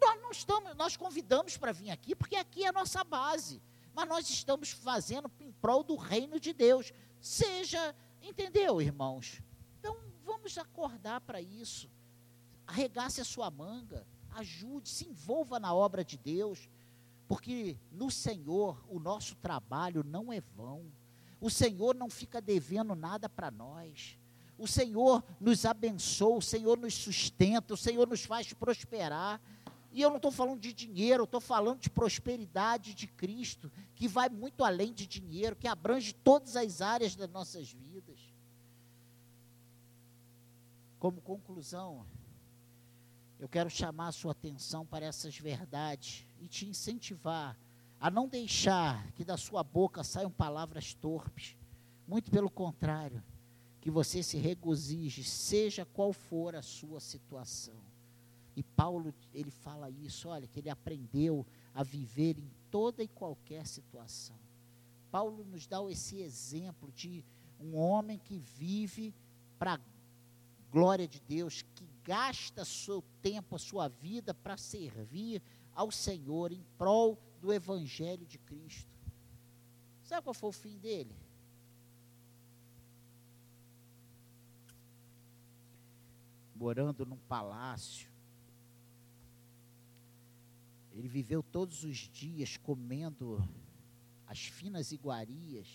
Nós 0.00 0.20
não 0.22 0.30
estamos, 0.30 0.74
nós 0.76 0.96
convidamos 0.96 1.56
para 1.56 1.72
vir 1.72 1.90
aqui, 1.90 2.14
porque 2.14 2.36
aqui 2.36 2.64
é 2.64 2.68
a 2.68 2.72
nossa 2.72 3.02
base 3.02 3.60
mas 3.96 4.06
nós 4.06 4.28
estamos 4.28 4.70
fazendo 4.70 5.32
em 5.40 5.50
prol 5.50 5.82
do 5.82 5.96
reino 5.96 6.38
de 6.38 6.52
Deus. 6.52 6.92
Seja, 7.18 7.96
entendeu, 8.20 8.82
irmãos? 8.82 9.40
Então 9.80 9.96
vamos 10.22 10.58
acordar 10.58 11.22
para 11.22 11.40
isso. 11.40 11.90
Arregace 12.66 13.20
a 13.20 13.24
sua 13.24 13.50
manga, 13.50 14.06
ajude, 14.34 14.88
se 14.88 15.06
envolva 15.06 15.60
na 15.60 15.74
obra 15.74 16.04
de 16.04 16.18
Deus, 16.18 16.68
porque 17.28 17.78
no 17.90 18.10
Senhor 18.10 18.84
o 18.88 18.98
nosso 18.98 19.34
trabalho 19.36 20.04
não 20.04 20.32
é 20.32 20.40
vão. 20.40 20.84
O 21.40 21.50
Senhor 21.50 21.94
não 21.94 22.08
fica 22.08 22.40
devendo 22.40 22.94
nada 22.94 23.28
para 23.28 23.50
nós. 23.50 24.18
O 24.58 24.66
Senhor 24.66 25.22
nos 25.38 25.66
abençoa, 25.66 26.38
o 26.38 26.42
Senhor 26.42 26.78
nos 26.78 26.94
sustenta, 26.94 27.74
o 27.74 27.76
Senhor 27.76 28.06
nos 28.08 28.24
faz 28.24 28.52
prosperar. 28.52 29.40
E 29.92 30.00
eu 30.00 30.10
não 30.10 30.16
estou 30.16 30.30
falando 30.30 30.60
de 30.60 30.72
dinheiro, 30.72 31.24
estou 31.24 31.40
falando 31.40 31.80
de 31.80 31.90
prosperidade 31.90 32.94
de 32.94 33.06
Cristo, 33.06 33.70
que 33.94 34.06
vai 34.08 34.28
muito 34.28 34.64
além 34.64 34.92
de 34.92 35.06
dinheiro, 35.06 35.56
que 35.56 35.66
abrange 35.66 36.12
todas 36.12 36.56
as 36.56 36.80
áreas 36.80 37.14
das 37.14 37.30
nossas 37.30 37.70
vidas. 37.70 38.18
Como 40.98 41.20
conclusão, 41.20 42.06
eu 43.38 43.48
quero 43.48 43.68
chamar 43.68 44.08
a 44.08 44.12
sua 44.12 44.32
atenção 44.32 44.86
para 44.86 45.04
essas 45.04 45.38
verdades 45.38 46.26
e 46.40 46.48
te 46.48 46.66
incentivar 46.66 47.58
a 48.00 48.10
não 48.10 48.28
deixar 48.28 49.10
que 49.12 49.24
da 49.24 49.36
sua 49.36 49.62
boca 49.62 50.02
saiam 50.04 50.30
palavras 50.30 50.94
torpes. 50.94 51.56
Muito 52.06 52.30
pelo 52.30 52.50
contrário, 52.50 53.22
que 53.80 53.90
você 53.90 54.22
se 54.22 54.36
regozije, 54.36 55.22
seja 55.24 55.84
qual 55.84 56.12
for 56.12 56.54
a 56.54 56.62
sua 56.62 57.00
situação. 57.00 57.74
E 58.54 58.62
Paulo, 58.62 59.14
ele 59.34 59.50
fala 59.50 59.90
isso, 59.90 60.28
olha, 60.28 60.46
que 60.46 60.60
ele 60.60 60.70
aprendeu 60.70 61.46
a 61.74 61.82
viver 61.82 62.38
em 62.38 62.50
toda 62.70 63.02
e 63.02 63.08
qualquer 63.08 63.66
situação. 63.66 64.36
Paulo 65.10 65.44
nos 65.44 65.66
dá 65.66 65.78
esse 65.90 66.20
exemplo 66.20 66.90
de 66.92 67.24
um 67.60 67.76
homem 67.76 68.18
que 68.18 68.38
vive 68.38 69.14
para 69.58 69.74
a 69.74 69.80
glória 70.70 71.06
de 71.06 71.20
Deus, 71.20 71.62
que 71.74 71.84
gasta 72.06 72.64
seu 72.64 73.02
tempo, 73.20 73.56
a 73.56 73.58
sua 73.58 73.88
vida 73.88 74.32
para 74.32 74.56
servir 74.56 75.42
ao 75.74 75.90
Senhor 75.90 76.52
em 76.52 76.64
prol 76.78 77.20
do 77.40 77.52
Evangelho 77.52 78.24
de 78.24 78.38
Cristo. 78.38 78.88
Sabe 80.04 80.22
qual 80.22 80.32
foi 80.32 80.50
o 80.50 80.52
fim 80.52 80.78
dele? 80.78 81.14
Morando 86.54 87.04
num 87.04 87.18
palácio, 87.18 88.08
ele 90.92 91.08
viveu 91.08 91.42
todos 91.42 91.82
os 91.82 91.96
dias 91.96 92.56
comendo 92.56 93.46
as 94.28 94.46
finas 94.46 94.92
iguarias, 94.92 95.68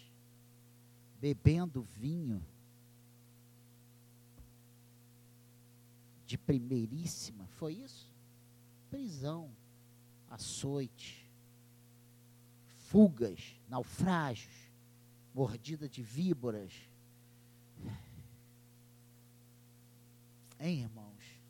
bebendo 1.19 1.83
vinho, 1.83 2.43
de 6.31 6.37
primeiríssima, 6.37 7.45
foi 7.45 7.73
isso? 7.73 8.09
Prisão, 8.89 9.51
açoite, 10.29 11.29
fugas, 12.87 13.59
naufrágios, 13.67 14.71
mordida 15.35 15.89
de 15.89 16.01
víboras. 16.01 16.71
Hein, 20.57 20.83
irmãos? 20.83 21.41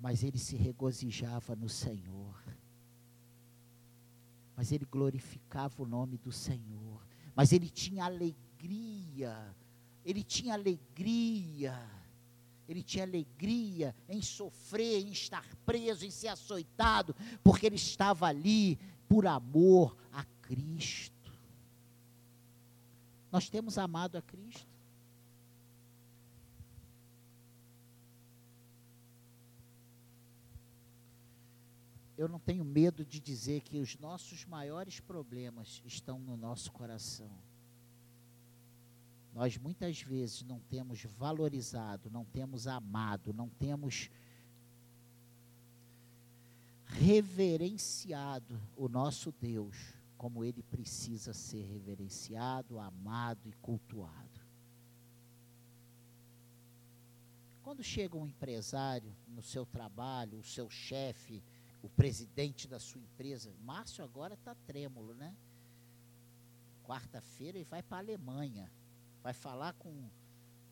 Mas 0.00 0.22
ele 0.22 0.38
se 0.38 0.54
regozijava 0.54 1.56
no 1.56 1.68
Senhor. 1.68 2.40
Mas 4.54 4.70
ele 4.70 4.84
glorificava 4.84 5.82
o 5.82 5.86
nome 5.86 6.16
do 6.16 6.30
Senhor. 6.30 7.04
Mas 7.34 7.52
ele 7.52 7.68
tinha 7.68 8.04
alegria. 8.04 8.47
Ele 10.04 10.22
tinha 10.22 10.54
alegria. 10.54 11.78
Ele 12.68 12.82
tinha 12.82 13.04
alegria 13.04 13.94
em 14.08 14.20
sofrer, 14.20 15.00
em 15.00 15.10
estar 15.10 15.46
preso, 15.64 16.04
em 16.04 16.10
ser 16.10 16.28
açoitado, 16.28 17.16
porque 17.42 17.64
ele 17.64 17.76
estava 17.76 18.26
ali 18.26 18.78
por 19.08 19.26
amor 19.26 19.96
a 20.12 20.22
Cristo. 20.42 21.32
Nós 23.32 23.48
temos 23.48 23.78
amado 23.78 24.16
a 24.18 24.22
Cristo. 24.22 24.78
eu 32.18 32.28
não 32.28 32.40
tenho 32.40 32.64
medo 32.64 33.04
de 33.04 33.20
dizer 33.20 33.60
que 33.60 33.78
os 33.78 33.96
nossos 33.96 34.44
maiores 34.44 34.98
problemas 34.98 35.80
estão 35.86 36.18
no 36.18 36.36
nosso 36.36 36.72
coração. 36.72 37.30
Nós 39.32 39.56
muitas 39.56 40.02
vezes 40.02 40.42
não 40.42 40.60
temos 40.60 41.04
valorizado, 41.04 42.10
não 42.10 42.24
temos 42.24 42.66
amado, 42.66 43.32
não 43.32 43.48
temos 43.48 44.10
reverenciado 46.86 48.60
o 48.76 48.88
nosso 48.88 49.32
Deus 49.32 49.76
como 50.16 50.42
ele 50.42 50.62
precisa 50.64 51.32
ser 51.32 51.62
reverenciado, 51.62 52.80
amado 52.80 53.48
e 53.48 53.52
cultuado. 53.52 54.40
Quando 57.62 57.84
chega 57.84 58.16
um 58.16 58.26
empresário 58.26 59.14
no 59.28 59.42
seu 59.42 59.64
trabalho, 59.64 60.38
o 60.38 60.42
seu 60.42 60.68
chefe, 60.68 61.42
o 61.82 61.88
presidente 61.88 62.66
da 62.66 62.80
sua 62.80 63.00
empresa. 63.00 63.54
Márcio 63.62 64.02
agora 64.02 64.34
está 64.34 64.54
trêmulo, 64.54 65.14
né? 65.14 65.36
Quarta-feira 66.82 67.58
ele 67.58 67.64
vai 67.64 67.82
para 67.82 67.98
a 67.98 68.00
Alemanha. 68.00 68.72
Vai 69.28 69.34
falar 69.34 69.74
com 69.74 69.90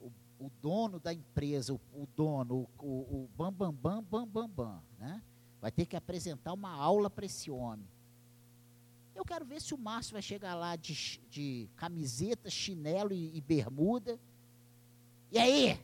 o, 0.01 0.11
o 0.39 0.51
dono 0.63 0.99
da 0.99 1.13
empresa, 1.13 1.75
o, 1.75 1.81
o 1.93 2.09
dono, 2.17 2.67
o, 2.79 2.87
o, 2.87 3.31
bam, 3.37 3.53
bam, 3.53 3.71
bam, 3.71 4.03
bam, 4.03 4.27
bam, 4.27 4.49
bam, 4.49 4.83
né? 4.99 5.23
Vai 5.61 5.71
ter 5.71 5.85
que 5.85 5.95
apresentar 5.95 6.55
uma 6.55 6.71
aula 6.71 7.11
para 7.11 7.27
esse 7.27 7.51
homem. 7.51 7.87
Eu 9.15 9.27
quero 9.27 9.45
ver 9.45 9.61
se 9.61 9.75
o 9.75 9.77
Márcio 9.77 10.15
vai 10.15 10.23
chegar 10.23 10.55
lá 10.55 10.75
de, 10.75 11.21
de 11.29 11.69
camiseta, 11.77 12.49
chinelo 12.49 13.13
e, 13.13 13.37
e 13.37 13.43
bermuda. 13.43 14.19
E 15.31 15.39
aí? 15.39 15.79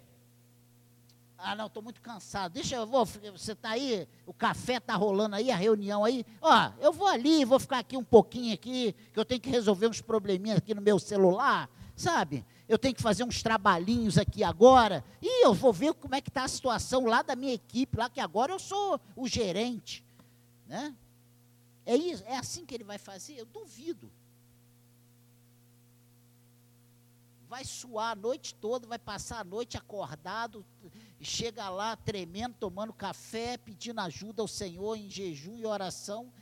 Ah, 1.37 1.55
não, 1.55 1.67
estou 1.67 1.83
muito 1.83 2.01
cansado. 2.01 2.53
Deixa 2.53 2.77
eu 2.77 2.87
vou. 2.87 3.05
Você 3.05 3.53
está 3.53 3.73
aí, 3.73 4.09
o 4.25 4.33
café 4.33 4.79
está 4.79 4.97
rolando 4.97 5.37
aí, 5.37 5.51
a 5.51 5.57
reunião 5.57 6.07
aí. 6.07 6.25
Ó, 6.41 6.73
eu 6.81 6.91
vou 6.91 7.07
ali, 7.07 7.45
vou 7.45 7.61
ficar 7.61 7.81
aqui 7.81 7.99
um 7.99 8.05
pouquinho 8.05 8.55
aqui, 8.55 8.95
que 9.13 9.21
eu 9.21 9.27
tenho 9.27 9.43
que 9.43 9.51
resolver 9.51 9.89
uns 9.89 10.01
probleminhas 10.01 10.57
aqui 10.57 10.75
no 10.75 10.81
meu 10.81 10.99
celular, 10.99 11.69
sabe? 11.95 12.43
Eu 12.69 12.79
tenho 12.79 12.95
que 12.95 13.03
fazer 13.03 13.25
uns 13.25 13.43
trabalhinhos 13.43 14.17
aqui 14.17 14.43
agora. 14.43 15.05
E 15.21 15.45
eu 15.45 15.53
vou 15.53 15.73
ver 15.73 15.93
como 15.95 16.15
é 16.15 16.21
que 16.21 16.31
está 16.31 16.45
a 16.45 16.49
situação 16.49 17.05
lá 17.07 17.23
da 17.23 17.37
minha 17.37 17.55
equipe, 17.55 17.99
lá 17.99 18.09
que 18.09 18.21
agora 18.21 18.53
eu 18.53 18.59
sou 18.59 19.01
o 19.17 19.29
gerente. 19.29 20.05
Né? 20.67 20.95
É, 21.85 21.97
isso, 21.97 22.23
é 22.27 22.37
assim 22.37 22.65
que 22.65 22.75
ele 22.75 22.85
vai 22.85 22.99
fazer? 22.99 23.35
Eu 23.37 23.47
duvido. 23.47 24.11
vai 27.53 27.67
suar 27.67 28.13
a 28.13 28.15
noite 28.15 28.55
toda, 28.55 28.87
vai 28.87 28.99
passar 28.99 29.41
a 29.41 29.45
noite 29.45 29.77
acordado, 29.77 30.65
chega 31.21 31.69
lá 31.69 31.95
tremendo, 31.95 32.55
tomando 32.59 32.95
café, 32.95 33.59
pedindo 33.59 34.01
ajuda 34.01 34.41
ao 34.41 34.49
Senhor 34.49 34.97
em 34.97 35.11
jejum 35.11 35.59
e 35.59 35.67
oração, 35.67 36.33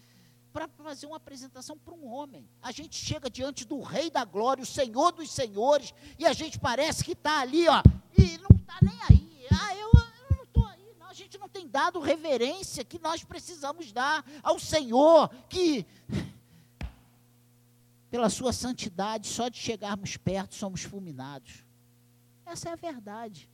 para 0.53 0.68
fazer 0.68 1.07
uma 1.07 1.16
apresentação 1.16 1.78
para 1.78 1.94
um 1.94 2.07
homem. 2.07 2.48
A 2.61 2.72
gente 2.72 2.96
chega 2.96 3.30
diante 3.30 3.64
do 3.64 3.80
Rei 3.80 4.11
da 4.11 4.24
Glória, 4.24 4.62
o 4.62 4.66
Senhor 4.66 5.12
dos 5.12 5.30
Senhores, 5.30 5.94
e 6.18 6.26
a 6.26 6.32
gente 6.32 6.59
parece 6.59 7.05
que 7.05 7.12
está 7.12 7.40
ali, 7.40 7.68
ó, 7.68 7.82
e 8.18 8.38
não 8.38 8.57
está 8.57 8.78
nem 8.82 8.98
aí. 9.09 9.46
Ah, 9.51 9.76
eu, 9.76 9.90
eu 9.92 10.36
não 10.36 10.44
estou 10.44 10.66
aí, 10.66 10.94
não. 10.98 11.07
A 11.07 11.14
gente 11.14 11.38
não 11.38 11.48
tem 11.48 11.68
dado 11.68 12.01
reverência 12.01 12.84
que 12.84 12.98
nós 12.98 13.24
precisamos 13.24 13.92
dar 13.92 14.24
ao 14.42 14.59
Senhor, 14.59 15.28
que 15.48 15.86
pela 18.11 18.28
sua 18.28 18.53
santidade, 18.53 19.28
só 19.28 19.48
de 19.48 19.59
chegarmos 19.59 20.16
perto 20.16 20.55
somos 20.55 20.82
fulminados. 20.82 21.64
Essa 22.44 22.70
é 22.70 22.72
a 22.72 22.76
verdade. 22.76 23.48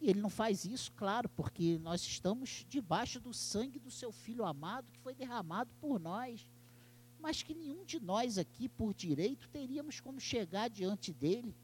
E 0.00 0.08
ele 0.08 0.20
não 0.20 0.30
faz 0.30 0.64
isso, 0.64 0.90
claro, 0.92 1.28
porque 1.28 1.78
nós 1.78 2.00
estamos 2.02 2.64
debaixo 2.68 3.20
do 3.20 3.34
sangue 3.34 3.78
do 3.78 3.90
seu 3.90 4.10
filho 4.10 4.44
amado 4.44 4.90
que 4.90 4.98
foi 4.98 5.14
derramado 5.14 5.70
por 5.80 6.00
nós. 6.00 6.48
Mas 7.20 7.42
que 7.42 7.54
nenhum 7.54 7.84
de 7.84 8.00
nós 8.00 8.38
aqui, 8.38 8.66
por 8.66 8.94
direito, 8.94 9.48
teríamos 9.50 10.00
como 10.00 10.18
chegar 10.18 10.70
diante 10.70 11.12
dele. 11.12 11.54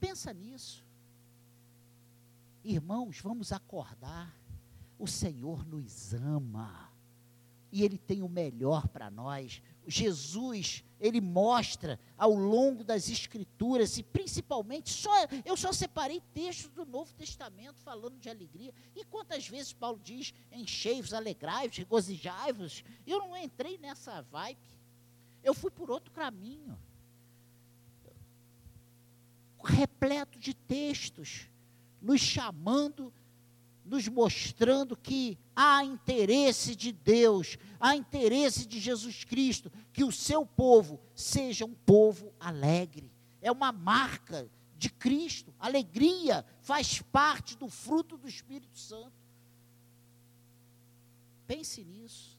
Pensa 0.00 0.32
nisso. 0.32 0.84
Irmãos, 2.64 3.20
vamos 3.20 3.52
acordar. 3.52 4.36
O 4.98 5.06
Senhor 5.06 5.64
nos 5.64 6.12
ama 6.12 6.90
e 7.70 7.84
Ele 7.84 7.98
tem 7.98 8.22
o 8.22 8.28
melhor 8.28 8.88
para 8.88 9.10
nós. 9.10 9.62
Jesus, 9.86 10.84
ele 11.00 11.20
mostra 11.20 11.98
ao 12.16 12.34
longo 12.34 12.82
das 12.82 13.08
Escrituras, 13.08 13.96
e 13.98 14.02
principalmente, 14.02 14.90
só, 14.90 15.12
eu 15.44 15.56
só 15.56 15.72
separei 15.72 16.20
textos 16.34 16.70
do 16.70 16.84
Novo 16.84 17.12
Testamento 17.14 17.80
falando 17.80 18.18
de 18.18 18.28
alegria. 18.28 18.72
E 18.94 19.04
quantas 19.04 19.48
vezes 19.48 19.72
Paulo 19.72 20.00
diz: 20.02 20.34
enchei-vos, 20.50 21.14
alegrai-vos, 21.14 21.76
regozijai-vos. 21.76 22.84
Eu 23.06 23.20
não 23.20 23.36
entrei 23.36 23.78
nessa 23.78 24.22
vibe. 24.22 24.58
Eu 25.42 25.54
fui 25.54 25.70
por 25.70 25.90
outro 25.90 26.12
caminho. 26.12 26.78
Repleto 29.62 30.38
de 30.38 30.54
textos, 30.54 31.48
nos 32.00 32.20
chamando 32.20 33.12
nos 33.88 34.06
mostrando 34.06 34.96
que 34.96 35.38
há 35.56 35.82
interesse 35.82 36.76
de 36.76 36.92
Deus, 36.92 37.56
há 37.80 37.96
interesse 37.96 38.66
de 38.66 38.78
Jesus 38.78 39.24
Cristo, 39.24 39.72
que 39.92 40.04
o 40.04 40.12
seu 40.12 40.44
povo 40.44 41.00
seja 41.14 41.64
um 41.64 41.74
povo 41.74 42.32
alegre. 42.38 43.10
É 43.40 43.50
uma 43.50 43.72
marca 43.72 44.48
de 44.76 44.90
Cristo. 44.90 45.54
Alegria 45.58 46.44
faz 46.60 47.00
parte 47.00 47.56
do 47.56 47.68
fruto 47.68 48.18
do 48.18 48.28
Espírito 48.28 48.78
Santo. 48.78 49.12
Pense 51.46 51.82
nisso. 51.82 52.38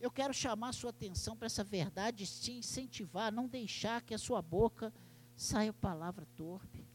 Eu 0.00 0.10
quero 0.10 0.32
chamar 0.32 0.72
sua 0.72 0.90
atenção 0.90 1.36
para 1.36 1.46
essa 1.46 1.64
verdade 1.64 2.24
e 2.24 2.26
te 2.26 2.52
incentivar 2.52 3.32
não 3.32 3.46
deixar 3.46 4.02
que 4.02 4.14
a 4.14 4.18
sua 4.18 4.40
boca 4.40 4.92
saia 5.36 5.72
palavra 5.72 6.26
torpe. 6.36 6.85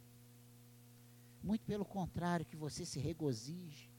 Muito 1.43 1.65
pelo 1.65 1.85
contrário, 1.85 2.45
que 2.45 2.55
você 2.55 2.85
se 2.85 2.99
regozije, 2.99 3.89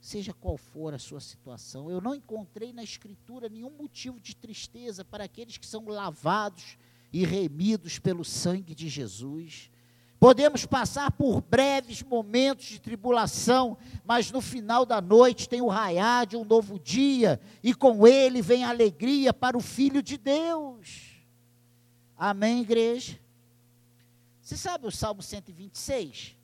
seja 0.00 0.32
qual 0.32 0.56
for 0.56 0.92
a 0.92 0.98
sua 0.98 1.20
situação. 1.20 1.90
Eu 1.90 2.00
não 2.00 2.14
encontrei 2.14 2.72
na 2.72 2.84
Escritura 2.84 3.48
nenhum 3.48 3.70
motivo 3.70 4.20
de 4.20 4.36
tristeza 4.36 5.04
para 5.04 5.24
aqueles 5.24 5.56
que 5.56 5.66
são 5.66 5.86
lavados 5.86 6.76
e 7.12 7.24
remidos 7.24 7.98
pelo 7.98 8.24
sangue 8.24 8.74
de 8.74 8.88
Jesus. 8.88 9.70
Podemos 10.18 10.64
passar 10.64 11.10
por 11.10 11.42
breves 11.42 12.02
momentos 12.02 12.66
de 12.66 12.80
tribulação, 12.80 13.76
mas 14.04 14.30
no 14.30 14.40
final 14.40 14.86
da 14.86 15.00
noite 15.00 15.48
tem 15.48 15.60
o 15.60 15.68
raiar 15.68 16.26
de 16.26 16.36
um 16.36 16.44
novo 16.44 16.78
dia, 16.78 17.40
e 17.62 17.74
com 17.74 18.06
ele 18.06 18.40
vem 18.40 18.64
alegria 18.64 19.32
para 19.32 19.56
o 19.56 19.60
Filho 19.60 20.02
de 20.02 20.16
Deus. 20.16 21.16
Amém, 22.16 22.62
igreja? 22.62 23.18
Você 24.46 24.56
sabe 24.56 24.86
o 24.86 24.92
Salmo 24.92 25.24
126, 25.24 26.36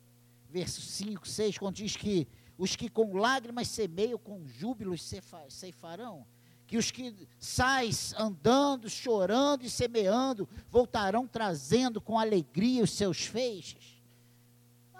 verso 0.49 0.81
5, 0.81 1.25
6, 1.25 1.57
quando 1.57 1.75
diz 1.75 1.95
que 1.95 2.27
os 2.57 2.75
que 2.75 2.89
com 2.89 3.15
lágrimas 3.15 3.69
semeiam, 3.69 4.19
com 4.19 4.45
júbilos 4.45 5.09
ceifarão? 5.47 6.27
Que 6.67 6.75
os 6.75 6.91
que 6.91 7.15
sais 7.39 8.13
andando, 8.17 8.89
chorando 8.89 9.63
e 9.63 9.69
semeando, 9.69 10.49
voltarão 10.69 11.25
trazendo 11.25 12.01
com 12.01 12.19
alegria 12.19 12.83
os 12.83 12.91
seus 12.91 13.25
feixes? 13.25 13.92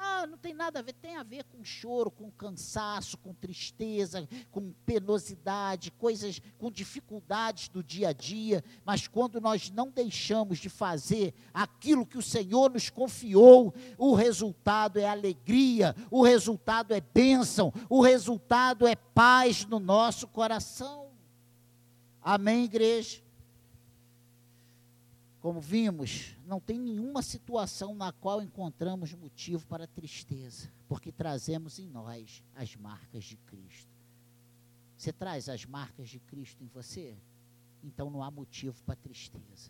Ah, 0.06 0.28
não 0.28 0.38
tem 0.38 0.54
nada 0.54 0.80
a 0.80 0.82
ver, 0.82 0.92
tem 0.92 1.16
a 1.16 1.24
ver 1.24 1.46
com 1.46 1.64
choro, 1.64 2.12
com 2.12 2.30
cansaço, 2.30 3.18
com 3.18 3.34
tristeza, 3.34 4.28
com 4.52 4.74
penosidade, 4.86 5.92
coisas, 5.92 6.42
com 6.58 6.70
dificuldades 6.70 7.70
do 7.70 7.82
dia 7.82 8.10
a 8.10 8.12
dia, 8.12 8.62
mas 8.84 9.08
quando 9.08 9.40
nós 9.40 9.72
não 9.72 9.90
deixamos 9.90 10.60
de 10.60 10.68
fazer 10.68 11.34
aquilo 11.54 12.06
que 12.06 12.18
o 12.18 12.22
Senhor 12.22 12.70
nos 12.70 12.90
confiou, 12.90 13.74
o 13.98 14.14
resultado 14.14 15.00
é 15.00 15.08
alegria, 15.08 15.96
o 16.12 16.22
resultado 16.22 16.94
é 16.94 17.00
bênção, 17.00 17.72
o 17.88 18.02
resultado 18.02 18.86
é 18.86 18.98
paz 18.98 19.64
no 19.64 19.80
nosso 19.80 20.28
coração. 20.28 21.12
Amém, 22.22 22.66
igreja? 22.66 23.23
Como 25.44 25.60
vimos, 25.60 26.38
não 26.46 26.62
tem 26.62 26.80
nenhuma 26.80 27.22
situação 27.22 27.94
na 27.94 28.14
qual 28.14 28.42
encontramos 28.42 29.14
motivo 29.14 29.68
para 29.68 29.86
tristeza, 29.86 30.72
porque 30.88 31.12
trazemos 31.12 31.80
em 31.80 31.90
nós 31.90 32.42
as 32.56 32.78
marcas 32.78 33.26
de 33.26 33.36
Cristo. 33.36 33.92
Você 34.96 35.12
traz 35.12 35.50
as 35.50 35.66
marcas 35.66 36.08
de 36.08 36.18
Cristo 36.18 36.64
em 36.64 36.68
você? 36.68 37.18
Então 37.84 38.10
não 38.10 38.24
há 38.24 38.32
motivo 38.32 38.82
para 38.86 38.96
tristeza. 38.96 39.70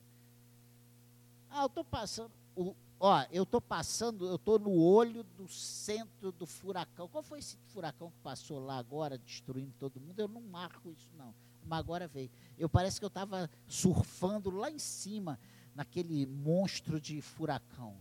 Ah, 1.50 1.64
eu 1.64 1.66
estou 1.66 1.84
passando. 1.84 2.32
O, 2.56 2.76
ó, 3.00 3.26
eu 3.32 3.42
estou 3.42 3.60
passando, 3.60 4.28
eu 4.28 4.36
estou 4.36 4.60
no 4.60 4.76
olho 4.80 5.24
do 5.24 5.48
centro 5.48 6.32
do 6.32 6.46
furacão. 6.46 7.08
Qual 7.08 7.24
foi 7.24 7.40
esse 7.40 7.58
furacão 7.70 8.12
que 8.12 8.20
passou 8.20 8.60
lá 8.60 8.78
agora, 8.78 9.18
destruindo 9.18 9.74
todo 9.80 10.00
mundo? 10.00 10.20
Eu 10.20 10.28
não 10.28 10.42
marco 10.42 10.92
isso, 10.92 11.10
não. 11.18 11.34
Mas 11.66 11.80
agora 11.80 12.08
veio. 12.08 12.30
Eu 12.60 12.70
parece 12.70 13.00
que 13.00 13.06
eu 13.06 13.08
estava 13.08 13.50
surfando 13.68 14.52
lá 14.52 14.70
em 14.70 14.78
cima 14.78 15.40
naquele 15.76 16.26
monstro 16.26 17.00
de 17.00 17.22
furacão. 17.22 17.96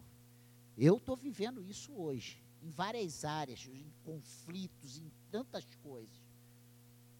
Eu 0.77 0.97
estou 0.97 1.17
vivendo 1.17 1.65
isso 1.65 1.93
hoje, 1.93 2.43
em 2.63 2.71
várias 2.71 3.25
áreas, 3.25 3.67
em 3.67 3.93
conflitos, 4.05 4.99
em 4.99 5.11
tantas 5.31 5.65
coisas. 5.77 6.23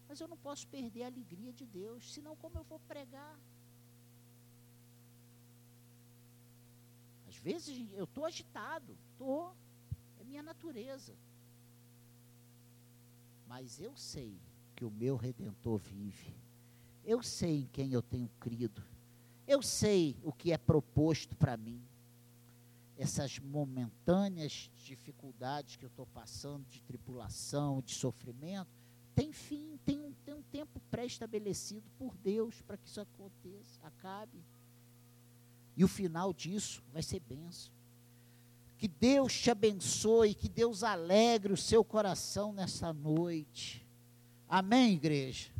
Mas 0.07 0.19
eu 0.19 0.27
não 0.27 0.37
posso 0.37 0.67
perder 0.67 1.03
a 1.03 1.07
alegria 1.07 1.51
de 1.51 1.65
Deus, 1.65 2.13
senão 2.13 2.35
como 2.35 2.57
eu 2.57 2.63
vou 2.63 2.79
pregar? 2.79 3.39
Às 7.27 7.35
vezes 7.37 7.87
eu 7.93 8.03
estou 8.03 8.25
agitado, 8.25 8.95
estou, 9.11 9.55
é 10.19 10.23
minha 10.23 10.43
natureza. 10.43 11.15
Mas 13.47 13.79
eu 13.79 13.95
sei 13.97 14.39
que 14.75 14.85
o 14.85 14.91
meu 14.91 15.15
redentor 15.15 15.79
vive. 15.79 16.35
Eu 17.03 17.21
sei 17.21 17.61
em 17.61 17.65
quem 17.67 17.91
eu 17.91 18.01
tenho 18.01 18.29
crido. 18.39 18.83
Eu 19.47 19.61
sei 19.61 20.17
o 20.23 20.31
que 20.31 20.51
é 20.51 20.57
proposto 20.57 21.35
para 21.35 21.57
mim. 21.57 21.81
Essas 22.97 23.39
momentâneas 23.39 24.69
dificuldades 24.85 25.75
que 25.75 25.83
eu 25.83 25.89
estou 25.89 26.05
passando, 26.07 26.65
de 26.69 26.81
tribulação, 26.81 27.81
de 27.81 27.93
sofrimento, 27.93 28.69
tem 29.15 29.31
fim, 29.31 29.77
tem 29.85 29.99
um, 29.99 30.13
tem 30.25 30.33
um 30.33 30.41
tempo 30.43 30.79
pré-estabelecido 30.89 31.89
por 31.97 32.15
Deus 32.17 32.61
para 32.61 32.77
que 32.77 32.87
isso 32.87 33.01
aconteça, 33.01 33.79
acabe. 33.83 34.43
E 35.75 35.83
o 35.83 35.87
final 35.87 36.33
disso 36.33 36.83
vai 36.91 37.03
ser 37.03 37.19
benção. 37.19 37.73
Que 38.77 38.87
Deus 38.87 39.33
te 39.39 39.49
abençoe, 39.49 40.33
que 40.33 40.49
Deus 40.49 40.83
alegre 40.83 41.53
o 41.53 41.57
seu 41.57 41.83
coração 41.83 42.51
nessa 42.51 42.91
noite. 42.91 43.85
Amém, 44.47 44.93
igreja? 44.93 45.52